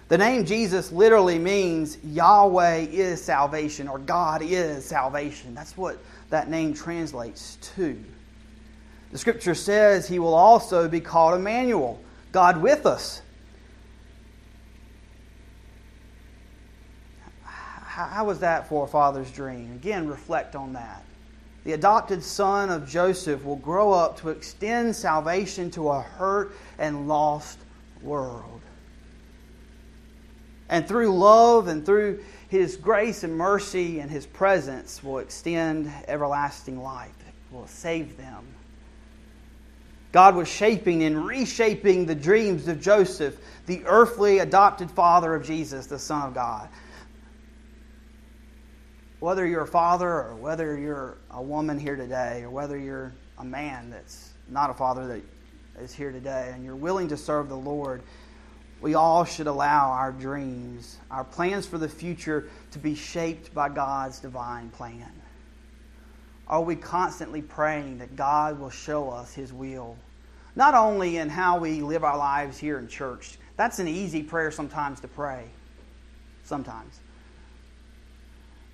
The 0.08 0.18
name 0.18 0.44
Jesus 0.44 0.92
literally 0.92 1.38
means 1.38 1.96
Yahweh 2.04 2.88
is 2.90 3.24
salvation 3.24 3.88
or 3.88 3.98
God 3.98 4.42
is 4.42 4.84
salvation. 4.84 5.54
That's 5.54 5.78
what 5.78 5.96
that 6.28 6.50
name 6.50 6.74
translates 6.74 7.56
to. 7.74 7.98
The 9.12 9.18
scripture 9.18 9.54
says 9.54 10.06
he 10.06 10.18
will 10.18 10.34
also 10.34 10.88
be 10.88 11.00
called 11.00 11.40
Emmanuel, 11.40 11.98
God 12.32 12.60
with 12.60 12.84
us. 12.84 13.22
How 18.06 18.24
was 18.24 18.40
that 18.40 18.68
for 18.68 18.84
a 18.84 18.88
father's 18.88 19.30
dream? 19.30 19.72
Again, 19.72 20.06
reflect 20.06 20.54
on 20.54 20.72
that. 20.74 21.02
The 21.64 21.72
adopted 21.72 22.22
son 22.22 22.70
of 22.70 22.88
Joseph 22.88 23.44
will 23.44 23.56
grow 23.56 23.92
up 23.92 24.18
to 24.20 24.28
extend 24.30 24.94
salvation 24.94 25.70
to 25.72 25.90
a 25.90 26.00
hurt 26.00 26.52
and 26.78 27.08
lost 27.08 27.58
world 28.02 28.58
and 30.68 30.86
through 30.86 31.16
love 31.16 31.68
and 31.68 31.84
through 31.84 32.22
His 32.48 32.76
grace 32.76 33.24
and 33.24 33.36
mercy 33.36 34.00
and 34.00 34.10
His 34.10 34.26
presence 34.26 35.02
will 35.02 35.18
extend 35.18 35.90
everlasting 36.06 36.82
life, 36.82 37.12
will 37.50 37.66
save 37.66 38.16
them. 38.16 38.46
God 40.12 40.34
was 40.34 40.48
shaping 40.48 41.02
and 41.02 41.26
reshaping 41.26 42.06
the 42.06 42.14
dreams 42.14 42.66
of 42.68 42.80
Joseph, 42.80 43.36
the 43.66 43.82
earthly 43.84 44.38
adopted 44.38 44.90
father 44.90 45.34
of 45.34 45.44
Jesus, 45.44 45.86
the 45.86 45.98
Son 45.98 46.28
of 46.28 46.34
God. 46.34 46.68
Whether 49.20 49.46
you're 49.46 49.62
a 49.62 49.66
father 49.66 50.08
or 50.08 50.36
whether 50.36 50.78
you're 50.78 51.16
a 51.30 51.42
woman 51.42 51.78
here 51.78 51.96
today, 51.96 52.42
or 52.42 52.50
whether 52.50 52.78
you're 52.78 53.12
a 53.38 53.44
man 53.44 53.90
that's 53.90 54.30
not 54.48 54.70
a 54.70 54.74
father 54.74 55.06
that 55.08 55.22
is 55.82 55.92
here 55.92 56.12
today, 56.12 56.50
and 56.54 56.64
you're 56.64 56.76
willing 56.76 57.08
to 57.08 57.16
serve 57.16 57.48
the 57.48 57.56
Lord, 57.56 58.00
we 58.80 58.94
all 58.94 59.24
should 59.24 59.48
allow 59.48 59.90
our 59.90 60.12
dreams, 60.12 60.98
our 61.10 61.24
plans 61.24 61.66
for 61.66 61.78
the 61.78 61.88
future, 61.88 62.48
to 62.70 62.78
be 62.78 62.94
shaped 62.94 63.52
by 63.52 63.68
God's 63.68 64.20
divine 64.20 64.70
plan. 64.70 65.12
Are 66.46 66.62
we 66.62 66.76
constantly 66.76 67.42
praying 67.42 67.98
that 67.98 68.14
God 68.14 68.60
will 68.60 68.70
show 68.70 69.10
us 69.10 69.34
His 69.34 69.52
will? 69.52 69.96
Not 70.54 70.74
only 70.74 71.18
in 71.18 71.28
how 71.28 71.58
we 71.58 71.82
live 71.82 72.04
our 72.04 72.16
lives 72.16 72.56
here 72.56 72.78
in 72.78 72.88
church, 72.88 73.36
that's 73.56 73.80
an 73.80 73.88
easy 73.88 74.22
prayer 74.22 74.50
sometimes 74.50 75.00
to 75.00 75.08
pray. 75.08 75.44
Sometimes. 76.44 77.00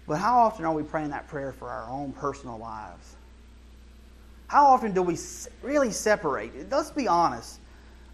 But 0.07 0.19
how 0.19 0.39
often 0.39 0.65
are 0.65 0.75
we 0.75 0.83
praying 0.83 1.11
that 1.11 1.29
prayer 1.29 1.53
for 1.53 1.69
our 1.69 1.89
own 1.89 2.13
personal 2.13 2.59
lives? 2.59 3.17
How 4.49 4.67
often 4.67 4.93
do 4.93 5.03
we 5.03 5.19
really 5.63 5.91
separate? 5.91 6.71
Let's 6.71 6.91
be 6.91 7.09
honest. 7.09 7.61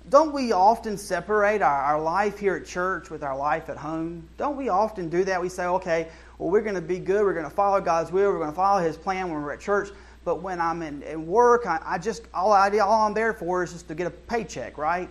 Don't 0.08 0.32
we 0.32 0.52
often 0.52 0.96
separate 0.96 1.62
our, 1.62 1.82
our 1.82 2.00
life 2.00 2.38
here 2.38 2.56
at 2.56 2.64
church 2.64 3.10
with 3.10 3.22
our 3.22 3.36
life 3.36 3.68
at 3.68 3.76
home? 3.76 4.26
Don't 4.38 4.56
we 4.56 4.68
often 4.68 5.08
do 5.10 5.24
that? 5.24 5.40
We 5.40 5.48
say, 5.48 5.66
okay, 5.66 6.08
well, 6.38 6.48
we're 6.48 6.62
going 6.62 6.76
to 6.76 6.80
be 6.80 6.98
good. 6.98 7.22
We're 7.22 7.34
going 7.34 7.44
to 7.44 7.50
follow 7.50 7.80
God's 7.80 8.10
will. 8.10 8.32
We're 8.32 8.38
going 8.38 8.50
to 8.50 8.56
follow 8.56 8.80
His 8.80 8.96
plan 8.96 9.30
when 9.30 9.42
we're 9.42 9.52
at 9.52 9.60
church. 9.60 9.90
But 10.24 10.42
when 10.42 10.60
I'm 10.60 10.82
in, 10.82 11.02
in 11.02 11.26
work, 11.26 11.66
I, 11.66 11.80
I 11.84 11.98
just 11.98 12.22
all 12.32 12.52
I 12.52 12.70
all 12.78 13.06
I'm 13.06 13.14
there 13.14 13.32
for 13.32 13.62
is 13.62 13.72
just 13.72 13.88
to 13.88 13.94
get 13.94 14.06
a 14.06 14.10
paycheck, 14.10 14.78
right? 14.78 15.08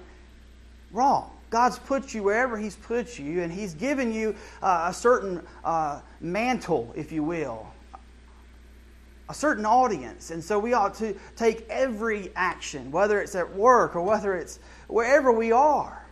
Wrong. 0.91 1.31
God's 1.49 1.79
put 1.79 2.13
you 2.13 2.23
wherever 2.23 2.57
He's 2.57 2.75
put 2.75 3.17
you, 3.17 3.41
and 3.41 3.51
He's 3.51 3.73
given 3.73 4.13
you 4.13 4.35
uh, 4.61 4.87
a 4.89 4.93
certain 4.93 5.45
uh, 5.63 6.01
mantle, 6.19 6.93
if 6.95 7.11
you 7.11 7.23
will, 7.23 7.67
a 9.29 9.33
certain 9.33 9.65
audience. 9.65 10.31
And 10.31 10.43
so 10.43 10.59
we 10.59 10.73
ought 10.73 10.95
to 10.95 11.15
take 11.35 11.67
every 11.69 12.31
action, 12.35 12.91
whether 12.91 13.19
it's 13.21 13.35
at 13.35 13.55
work 13.55 13.95
or 13.95 14.01
whether 14.01 14.35
it's 14.35 14.59
wherever 14.87 15.31
we 15.31 15.51
are. 15.51 16.05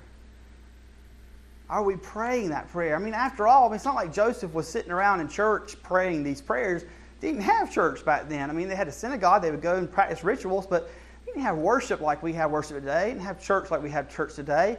Are 1.70 1.84
we 1.84 1.98
praying 1.98 2.50
that 2.50 2.70
prayer? 2.70 2.96
I 2.96 3.00
mean, 3.00 3.14
after 3.14 3.46
all, 3.48 3.66
I 3.66 3.68
mean, 3.68 3.76
it's 3.76 3.86
not 3.86 3.96
like 3.96 4.14
Joseph 4.14 4.54
was 4.54 4.68
sitting 4.68 4.92
around 4.92 5.20
in 5.20 5.28
church 5.28 5.76
praying 5.84 6.24
these 6.24 6.42
prayers. 6.42 6.84
They 7.20 7.28
didn't 7.28 7.44
have 7.44 7.74
church 7.74 8.06
back 8.06 8.30
then. 8.30 8.50
I 8.50 8.54
mean, 8.54 8.70
they 8.70 8.76
had 8.76 8.88
a 8.88 8.92
synagogue, 8.92 9.42
they 9.42 9.52
would 9.52 9.62
go 9.62 9.76
and 9.76 9.92
practice 9.92 10.24
rituals, 10.24 10.66
but 10.66 10.88
they 11.26 11.34
didn't 11.34 11.42
have 11.42 11.58
worship 11.58 12.00
like 12.00 12.24
we 12.24 12.32
have 12.34 12.52
worship 12.52 12.80
today, 12.80 13.02
they 13.02 13.10
didn't 13.10 13.24
have 13.24 13.42
church 13.42 13.70
like 13.70 13.84
we 13.84 13.90
have 13.90 14.10
church 14.10 14.36
today. 14.36 14.78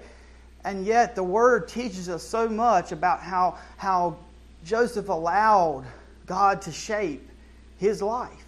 And 0.64 0.84
yet, 0.84 1.14
the 1.14 1.22
Word 1.22 1.68
teaches 1.68 2.08
us 2.08 2.22
so 2.22 2.48
much 2.48 2.92
about 2.92 3.20
how, 3.20 3.58
how 3.76 4.16
Joseph 4.64 5.08
allowed 5.08 5.84
God 6.26 6.60
to 6.62 6.72
shape 6.72 7.28
his 7.78 8.02
life. 8.02 8.44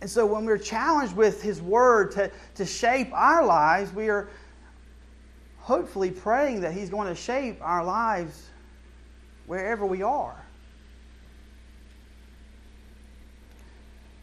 And 0.00 0.08
so 0.08 0.24
when 0.24 0.46
we're 0.46 0.58
challenged 0.58 1.14
with 1.14 1.42
His 1.42 1.60
Word 1.60 2.12
to, 2.12 2.30
to 2.54 2.64
shape 2.64 3.10
our 3.12 3.44
lives, 3.44 3.92
we 3.92 4.08
are 4.08 4.30
hopefully 5.58 6.10
praying 6.10 6.62
that 6.62 6.72
He's 6.72 6.88
going 6.88 7.08
to 7.08 7.14
shape 7.14 7.58
our 7.60 7.84
lives 7.84 8.48
wherever 9.46 9.84
we 9.84 10.02
are. 10.02 10.42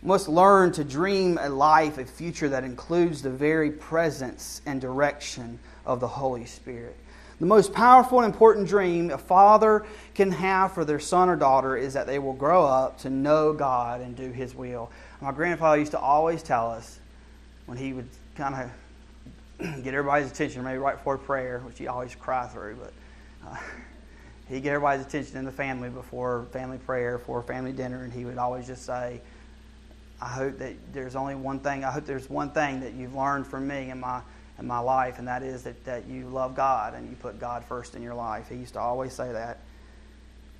Must 0.02 0.30
learn 0.30 0.72
to 0.74 0.84
dream 0.84 1.38
a 1.42 1.50
life, 1.50 1.98
a 1.98 2.06
future 2.06 2.48
that 2.50 2.64
includes 2.64 3.22
the 3.22 3.30
very 3.30 3.72
presence 3.72 4.62
and 4.66 4.80
direction 4.80 5.60
of 5.88 6.00
the 6.00 6.08
Holy 6.08 6.46
Spirit. 6.46 6.96
The 7.40 7.46
most 7.46 7.74
powerful 7.74 8.20
and 8.20 8.32
important 8.32 8.68
dream 8.68 9.10
a 9.10 9.18
father 9.18 9.86
can 10.16 10.32
have 10.32 10.74
for 10.74 10.84
their 10.84 11.00
son 11.00 11.30
or 11.30 11.36
daughter 11.36 11.78
is 11.78 11.94
that 11.94 12.08
they 12.08 12.20
will 12.20 12.34
grow 12.34 12.66
up 12.66 13.00
to 13.00 13.10
know 13.10 13.54
God 13.54 14.02
and 14.02 14.16
do 14.16 14.32
His 14.32 14.54
will. 14.54 14.92
My 15.22 15.32
grandfather 15.32 15.80
used 15.80 15.92
to 15.92 16.00
always 16.00 16.44
tell 16.44 16.70
us 16.70 17.00
when 17.68 17.78
he 17.78 17.94
would 17.94 18.08
kind 18.36 18.56
of 18.56 19.84
get 19.84 19.94
everybody's 19.94 20.32
attention, 20.32 20.64
maybe 20.64 20.78
right 20.78 20.98
before 20.98 21.18
prayer, 21.18 21.60
which 21.60 21.78
he 21.78 21.88
always 21.88 22.16
cry 22.16 22.48
through, 22.48 22.76
but 22.76 22.94
uh, 23.48 23.56
he'd 24.50 24.64
get 24.64 24.74
everybody's 24.74 25.06
attention 25.06 25.38
in 25.38 25.46
the 25.46 25.52
family 25.52 25.90
before 25.90 26.46
family 26.52 26.78
prayer, 26.80 27.20
for 27.20 27.44
family 27.44 27.72
dinner, 27.72 28.04
and 28.04 28.12
he 28.12 28.26
would 28.26 28.38
always 28.38 28.66
just 28.66 28.86
say, 28.86 29.22
I 30.20 30.28
hope 30.28 30.58
that 30.58 30.74
there's 30.94 31.16
only 31.16 31.36
one 31.36 31.60
thing, 31.60 31.84
I 31.84 31.92
hope 31.92 32.06
there's 32.06 32.30
one 32.30 32.50
thing 32.50 32.80
that 32.82 32.94
you've 32.94 33.16
learned 33.16 33.46
from 33.46 33.68
me 33.68 33.90
and 33.90 34.02
my 34.02 34.22
in 34.60 34.66
my 34.66 34.80
life, 34.80 35.20
and 35.20 35.28
that 35.28 35.44
is 35.44 35.64
that, 35.64 35.84
that 35.86 36.08
you 36.08 36.28
love 36.28 36.56
God 36.56 36.94
and 36.94 37.10
you 37.10 37.16
put 37.16 37.40
God 37.40 37.64
first 37.64 37.96
in 37.96 38.02
your 38.02 38.16
life. 38.16 38.50
He 38.50 38.56
used 38.56 38.74
to 38.74 38.80
always 38.80 39.14
say 39.14 39.32
that. 39.32 39.60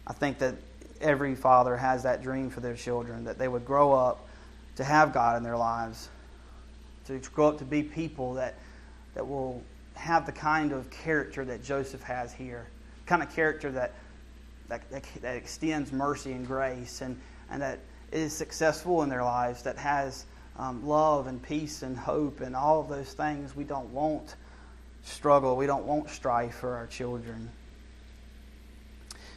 I 0.06 0.14
think 0.14 0.40
that 0.40 0.56
every 1.02 1.36
father 1.36 1.76
has 1.76 2.04
that 2.04 2.22
dream 2.22 2.50
for 2.50 2.60
their 2.60 2.76
children, 2.76 3.26
that 3.26 3.38
they 3.38 3.48
would 3.48 3.66
grow 3.66 3.94
up 3.94 4.28
to 4.76 4.84
have 4.84 5.14
God 5.14 5.38
in 5.38 5.44
their 5.44 5.58
lives, 5.58 6.10
to 7.08 7.20
grow 7.34 7.50
up 7.50 7.58
to 7.60 7.66
be 7.66 7.84
people 7.84 8.36
that, 8.36 8.56
that 9.16 9.28
will 9.28 9.62
have 9.96 10.26
the 10.26 10.32
kind 10.32 10.72
of 10.72 10.90
character 10.90 11.44
that 11.46 11.64
Joseph 11.64 12.04
has 12.04 12.32
here, 12.32 12.68
kind 13.06 13.24
of 13.24 13.34
character 13.34 13.72
that, 13.72 13.94
that, 14.70 14.90
that, 14.92 15.04
that 15.22 15.36
extends 15.36 15.92
mercy 15.92 16.32
and 16.34 16.46
grace 16.46 17.02
and, 17.02 17.20
and 17.50 17.62
that 17.62 17.80
is 18.12 18.34
successful 18.34 19.04
in 19.04 19.10
their 19.10 19.24
lives, 19.24 19.64
that 19.64 19.78
has 19.78 20.26
um, 20.58 20.88
love 20.88 21.28
and 21.28 21.42
peace 21.42 21.84
and 21.84 21.98
hope 21.98 22.42
and 22.42 22.56
all 22.56 22.82
of 22.82 22.90
those 22.90 23.14
things. 23.14 23.56
We 23.56 23.64
don't 23.64 23.90
want 23.92 24.36
struggle, 25.04 25.56
we 25.56 25.66
don't 25.66 25.86
want 25.86 26.10
strife 26.10 26.56
for 26.56 26.76
our 26.76 26.88
children. 26.88 27.50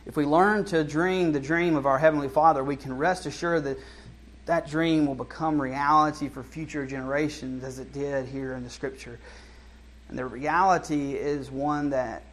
If 0.06 0.16
we 0.16 0.24
learn 0.24 0.64
to 0.66 0.82
dream 0.82 1.32
the 1.32 1.40
dream 1.40 1.76
of 1.76 1.86
our 1.86 1.98
Heavenly 1.98 2.28
Father, 2.28 2.64
we 2.64 2.76
can 2.76 2.96
rest 2.96 3.26
assured 3.26 3.64
that 3.64 3.78
that 4.46 4.68
dream 4.68 5.06
will 5.06 5.14
become 5.14 5.60
reality 5.60 6.28
for 6.28 6.42
future 6.42 6.86
generations 6.86 7.62
as 7.62 7.78
it 7.78 7.92
did 7.92 8.26
here 8.26 8.54
in 8.54 8.64
the 8.64 8.70
scripture. 8.70 9.18
And 10.08 10.18
the 10.18 10.24
reality 10.24 11.14
is 11.14 11.50
one 11.50 11.90
that 11.90 12.24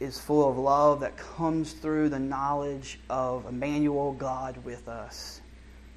is 0.00 0.18
full 0.18 0.48
of 0.48 0.56
love 0.56 1.00
that 1.00 1.16
comes 1.16 1.72
through 1.72 2.08
the 2.08 2.18
knowledge 2.18 2.98
of 3.10 3.46
Emmanuel, 3.46 4.12
God 4.12 4.56
with 4.64 4.88
us. 4.88 5.40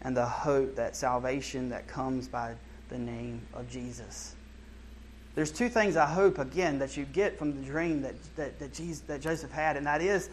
And 0.02 0.16
the 0.16 0.26
hope 0.26 0.76
that 0.76 0.96
salvation 0.96 1.70
that 1.70 1.88
comes 1.88 2.28
by 2.28 2.54
the 2.90 2.98
name 2.98 3.42
of 3.54 3.70
Jesus. 3.70 4.36
There's 5.36 5.52
two 5.52 5.70
things 5.70 5.96
I 5.96 6.06
hope, 6.06 6.40
again, 6.40 6.80
that 6.80 6.98
you 6.98 7.06
get 7.06 7.38
from 7.38 7.56
the 7.56 7.62
dream 7.66 8.02
that, 8.02 8.16
that, 8.36 8.60
that, 8.60 8.74
Jesus, 8.74 9.02
that 9.02 9.22
Joseph 9.22 9.52
had, 9.52 9.78
and 9.78 9.86
that 9.86 10.02
is 10.02 10.30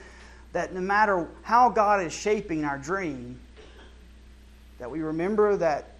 that 0.52 0.72
no 0.72 0.80
matter 0.80 1.28
how 1.42 1.68
God 1.68 2.02
is 2.02 2.14
shaping 2.14 2.64
our 2.64 2.78
dream, 2.78 3.38
that 4.78 4.90
we 4.90 5.00
remember 5.00 5.56
that, 5.56 5.96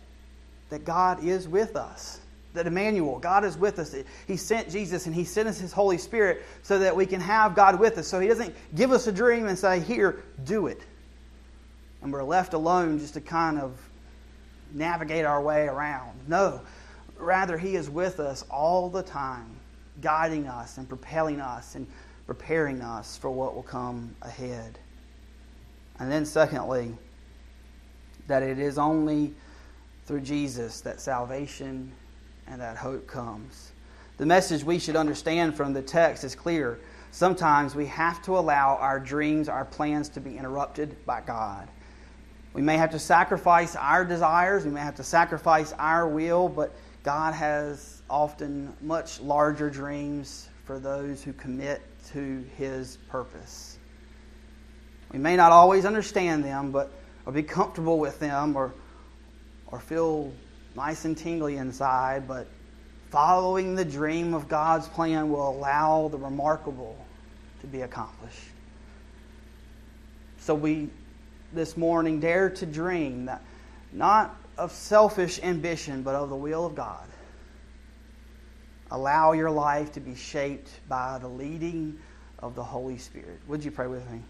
that 0.70 0.85
God 0.85 1.22
is 1.22 1.46
with 1.46 1.76
us. 1.76 2.20
That 2.55 2.66
Emmanuel, 2.66 3.18
God 3.18 3.44
is 3.44 3.59
with 3.59 3.79
us. 3.79 3.94
He 4.26 4.37
sent 4.38 4.70
Jesus 4.70 5.05
and 5.05 5.14
He 5.14 5.24
sent 5.24 5.46
us 5.46 5.59
His 5.59 5.72
Holy 5.72 5.98
Spirit 5.98 6.42
so 6.62 6.79
that 6.79 6.96
we 6.96 7.05
can 7.05 7.20
have 7.20 7.55
God 7.55 7.79
with 7.79 7.98
us. 7.98 8.09
So 8.09 8.18
He 8.18 8.29
doesn't 8.29 8.55
give 8.74 8.92
us 8.92 9.07
a 9.07 9.12
dream 9.12 9.46
and 9.46 9.59
say, 9.59 9.79
Here, 9.79 10.24
do 10.44 10.68
it. 10.68 10.81
And 12.02 12.12
we're 12.12 12.22
left 12.22 12.54
alone 12.54 12.98
just 12.98 13.14
to 13.14 13.20
kind 13.20 13.59
of 13.59 13.78
navigate 14.72 15.24
our 15.24 15.42
way 15.42 15.66
around. 15.66 16.18
No, 16.28 16.61
rather, 17.18 17.59
He 17.59 17.76
is 17.76 17.88
with 17.88 18.20
us 18.20 18.44
all 18.50 18.88
the 18.88 19.02
time, 19.02 19.56
guiding 20.00 20.46
us 20.46 20.78
and 20.78 20.88
propelling 20.88 21.40
us 21.40 21.74
and 21.74 21.87
preparing 22.26 22.80
us 22.80 23.16
for 23.16 23.30
what 23.30 23.54
will 23.54 23.62
come 23.62 24.14
ahead. 24.22 24.78
And 25.98 26.11
then, 26.11 26.26
secondly, 26.26 26.94
that 28.26 28.42
it 28.42 28.59
is 28.59 28.78
only 28.78 29.32
through 30.06 30.20
Jesus 30.20 30.80
that 30.82 31.00
salvation 31.00 31.92
and 32.46 32.61
that 32.61 32.76
hope 32.76 33.06
comes. 33.06 33.72
The 34.18 34.26
message 34.26 34.64
we 34.64 34.78
should 34.78 34.96
understand 34.96 35.56
from 35.56 35.72
the 35.72 35.82
text 35.82 36.24
is 36.24 36.35
clear. 36.35 36.78
Sometimes 37.11 37.74
we 37.74 37.87
have 37.87 38.22
to 38.22 38.38
allow 38.38 38.76
our 38.76 38.98
dreams, 38.98 39.48
our 39.48 39.64
plans 39.64 40.09
to 40.11 40.20
be 40.20 40.37
interrupted 40.37 41.04
by 41.06 41.20
God. 41.20 41.68
We 42.57 42.62
may 42.62 42.79
have 42.79 42.92
to 42.92 42.99
sacrifice 42.99 43.77
our 43.77 44.03
desires, 44.03 44.64
we 44.64 44.71
may 44.71 44.81
have 44.81 44.97
to 44.97 45.05
sacrifice 45.05 45.75
our 45.79 46.09
will, 46.09 46.49
but 46.49 46.75
God 47.03 47.35
has 47.35 48.01
often 48.09 48.75
much 48.81 49.21
larger 49.21 49.69
dreams 49.69 50.49
for 50.64 50.79
those 50.79 51.23
who 51.23 51.35
commit 51.35 51.83
to 52.12 52.42
His 52.57 52.97
purpose. 53.11 53.77
We 55.12 55.19
may 55.19 55.37
not 55.37 55.53
always 55.53 55.85
understand 55.85 56.45
them, 56.45 56.73
but 56.73 56.90
or 57.27 57.33
be 57.35 57.42
comfortable 57.42 57.99
with 57.99 58.19
them, 58.21 58.57
or 58.57 58.73
or 59.66 59.79
feel 59.79 60.33
nice 60.75 61.05
and 61.05 61.14
tingly 61.14 61.59
inside, 61.59 62.27
but 62.27 62.47
following 63.11 63.75
the 63.75 63.85
dream 63.85 64.33
of 64.33 64.49
God's 64.49 64.88
plan 64.88 65.31
will 65.31 65.47
allow 65.47 66.09
the 66.09 66.16
remarkable 66.16 66.97
to 67.61 67.66
be 67.66 67.83
accomplished. 67.83 68.49
So 70.38 70.55
we 70.55 70.88
this 71.52 71.76
morning 71.76 72.20
dare 72.20 72.50
to 72.50 72.66
dream 72.66 73.26
that 73.26 73.42
not 73.92 74.37
of 74.59 74.72
selfish 74.72 75.40
ambition, 75.42 76.02
but 76.02 76.14
of 76.14 76.28
the 76.28 76.37
will 76.37 76.66
of 76.66 76.74
God. 76.74 77.06
Allow 78.90 79.32
your 79.32 79.50
life 79.50 79.92
to 79.92 80.00
be 80.00 80.14
shaped 80.14 80.70
by 80.88 81.18
the 81.18 81.28
leading 81.28 81.98
of 82.38 82.54
the 82.54 82.62
Holy 82.62 82.98
Spirit. 82.98 83.40
Would 83.48 83.64
you 83.64 83.70
pray 83.70 83.87
with 83.87 84.09
me? 84.11 84.20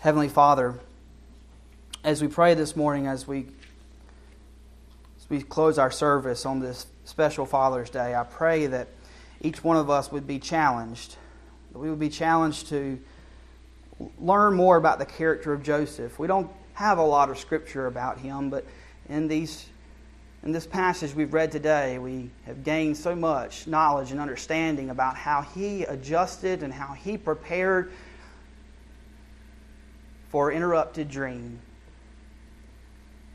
Heavenly 0.00 0.28
Father, 0.28 0.74
as 2.04 2.22
we 2.22 2.28
pray 2.28 2.54
this 2.54 2.76
morning, 2.76 3.06
as 3.06 3.26
we 3.26 3.48
as 5.18 5.28
we 5.28 5.42
close 5.42 5.78
our 5.78 5.90
service 5.90 6.46
on 6.46 6.60
this 6.60 6.86
special 7.04 7.46
Father's 7.46 7.90
Day, 7.90 8.14
I 8.14 8.24
pray 8.24 8.66
that 8.66 8.88
each 9.40 9.62
one 9.62 9.76
of 9.76 9.90
us 9.90 10.10
would 10.10 10.26
be 10.26 10.38
challenged, 10.38 11.16
that 11.72 11.78
we 11.78 11.90
would 11.90 11.98
be 11.98 12.08
challenged 12.08 12.68
to 12.68 12.98
learn 14.20 14.54
more 14.54 14.76
about 14.76 14.98
the 14.98 15.06
character 15.06 15.52
of 15.52 15.62
Joseph. 15.62 16.18
We 16.18 16.26
don't 16.26 16.50
have 16.74 16.98
a 16.98 17.02
lot 17.02 17.30
of 17.30 17.38
scripture 17.38 17.86
about 17.86 18.18
him, 18.18 18.50
but 18.50 18.64
in 19.08 19.28
these 19.28 19.66
in 20.44 20.52
this 20.52 20.66
passage 20.66 21.14
we've 21.14 21.34
read 21.34 21.50
today, 21.50 21.98
we 21.98 22.30
have 22.46 22.62
gained 22.62 22.96
so 22.96 23.16
much 23.16 23.66
knowledge 23.66 24.12
and 24.12 24.20
understanding 24.20 24.90
about 24.90 25.16
how 25.16 25.42
he 25.42 25.82
adjusted 25.82 26.62
and 26.62 26.72
how 26.72 26.92
he 26.94 27.18
prepared 27.18 27.92
for 30.28 30.52
interrupted 30.52 31.10
dream, 31.10 31.58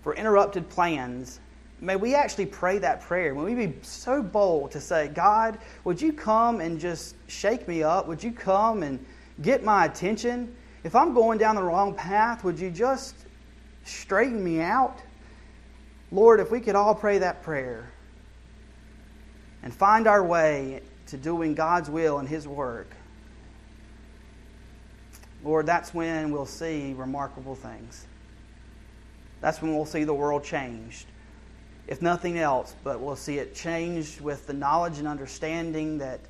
for 0.01 0.15
interrupted 0.15 0.69
plans. 0.69 1.41
May 1.81 1.97
we 1.97 2.15
actually 2.15 2.45
pray 2.45 2.77
that 2.77 3.01
prayer. 3.01 3.35
May 3.35 3.53
we 3.53 3.67
be 3.67 3.73
so 3.81 4.23
bold 4.23 4.71
to 4.71 4.79
say, 4.79 5.09
God, 5.09 5.59
would 5.83 6.01
you 6.01 6.13
come 6.13 6.61
and 6.61 6.79
just 6.79 7.15
shake 7.27 7.67
me 7.67 7.83
up? 7.83 8.07
Would 8.07 8.23
you 8.23 8.31
come 8.31 8.83
and 8.83 9.05
get 9.41 9.63
my 9.63 9.85
attention? 9.85 10.55
If 10.83 10.95
I'm 10.95 11.13
going 11.13 11.37
down 11.37 11.55
the 11.55 11.63
wrong 11.63 11.95
path, 11.95 12.43
would 12.43 12.59
you 12.59 12.69
just 12.69 13.15
straighten 13.85 14.43
me 14.43 14.61
out? 14.61 14.99
Lord, 16.11 16.39
if 16.39 16.51
we 16.51 16.59
could 16.59 16.75
all 16.75 16.93
pray 16.93 17.19
that 17.19 17.43
prayer 17.43 17.89
and 19.63 19.73
find 19.73 20.07
our 20.07 20.23
way 20.23 20.81
to 21.07 21.17
doing 21.17 21.55
God's 21.55 21.89
will 21.89 22.19
and 22.19 22.27
His 22.27 22.47
work, 22.47 22.95
Lord, 25.43 25.65
that's 25.65 25.93
when 25.93 26.31
we'll 26.31 26.45
see 26.45 26.93
remarkable 26.93 27.55
things. 27.55 28.05
That's 29.41 29.61
when 29.61 29.75
we'll 29.75 29.85
see 29.85 30.05
the 30.05 30.13
world 30.13 30.43
changed. 30.43 31.05
If 31.85 32.01
nothing 32.01 32.37
else, 32.37 32.73
but 32.83 33.01
we'll 33.01 33.17
see 33.17 33.39
it 33.39 33.53
changed 33.53 34.21
with 34.21 34.47
the 34.47 34.53
knowledge 34.53 34.99
and 34.99 35.07
understanding 35.07 35.97
that 35.97 36.21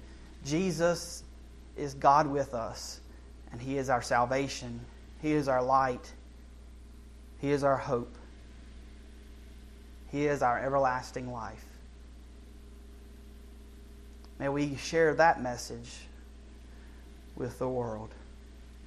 Jesus 0.46 1.24
is 1.78 1.94
God 1.94 2.28
with 2.28 2.54
us, 2.54 3.02
and 3.52 3.62
He 3.62 3.78
is 3.78 3.90
our 3.90 4.02
salvation, 4.02 4.80
He 5.22 5.32
is 5.32 5.48
our 5.48 5.62
light, 5.62 6.12
He 7.40 7.52
is 7.52 7.64
our 7.64 7.78
hope. 7.78 8.16
He 10.12 10.28
is 10.28 10.44
our 10.44 10.60
everlasting 10.60 11.32
life. 11.32 11.66
May 14.38 14.48
we 14.48 14.76
share 14.76 15.16
that 15.16 15.42
message 15.42 15.90
with 17.36 17.58
the 17.58 17.68
world. 17.68 18.14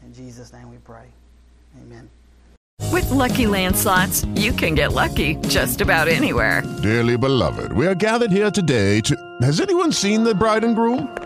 In 0.04 0.14
Jesus' 0.14 0.52
name 0.52 0.70
we 0.70 0.76
pray. 0.78 1.06
Amen. 1.82 2.08
With 2.92 3.06
LuckyLand 3.06 3.74
Slots, 3.74 4.24
you 4.36 4.52
can 4.52 4.74
get 4.74 4.92
lucky 4.92 5.34
just 5.48 5.80
about 5.80 6.06
anywhere. 6.08 6.62
Dearly 6.82 7.18
beloved, 7.18 7.72
we 7.72 7.86
are 7.86 7.94
gathered 7.94 8.30
here 8.30 8.50
today 8.50 9.00
to. 9.00 9.16
Has 9.42 9.60
anyone 9.60 9.92
seen 9.92 10.22
the 10.22 10.34
bride 10.34 10.62
and 10.62 10.76
groom? 10.76 11.25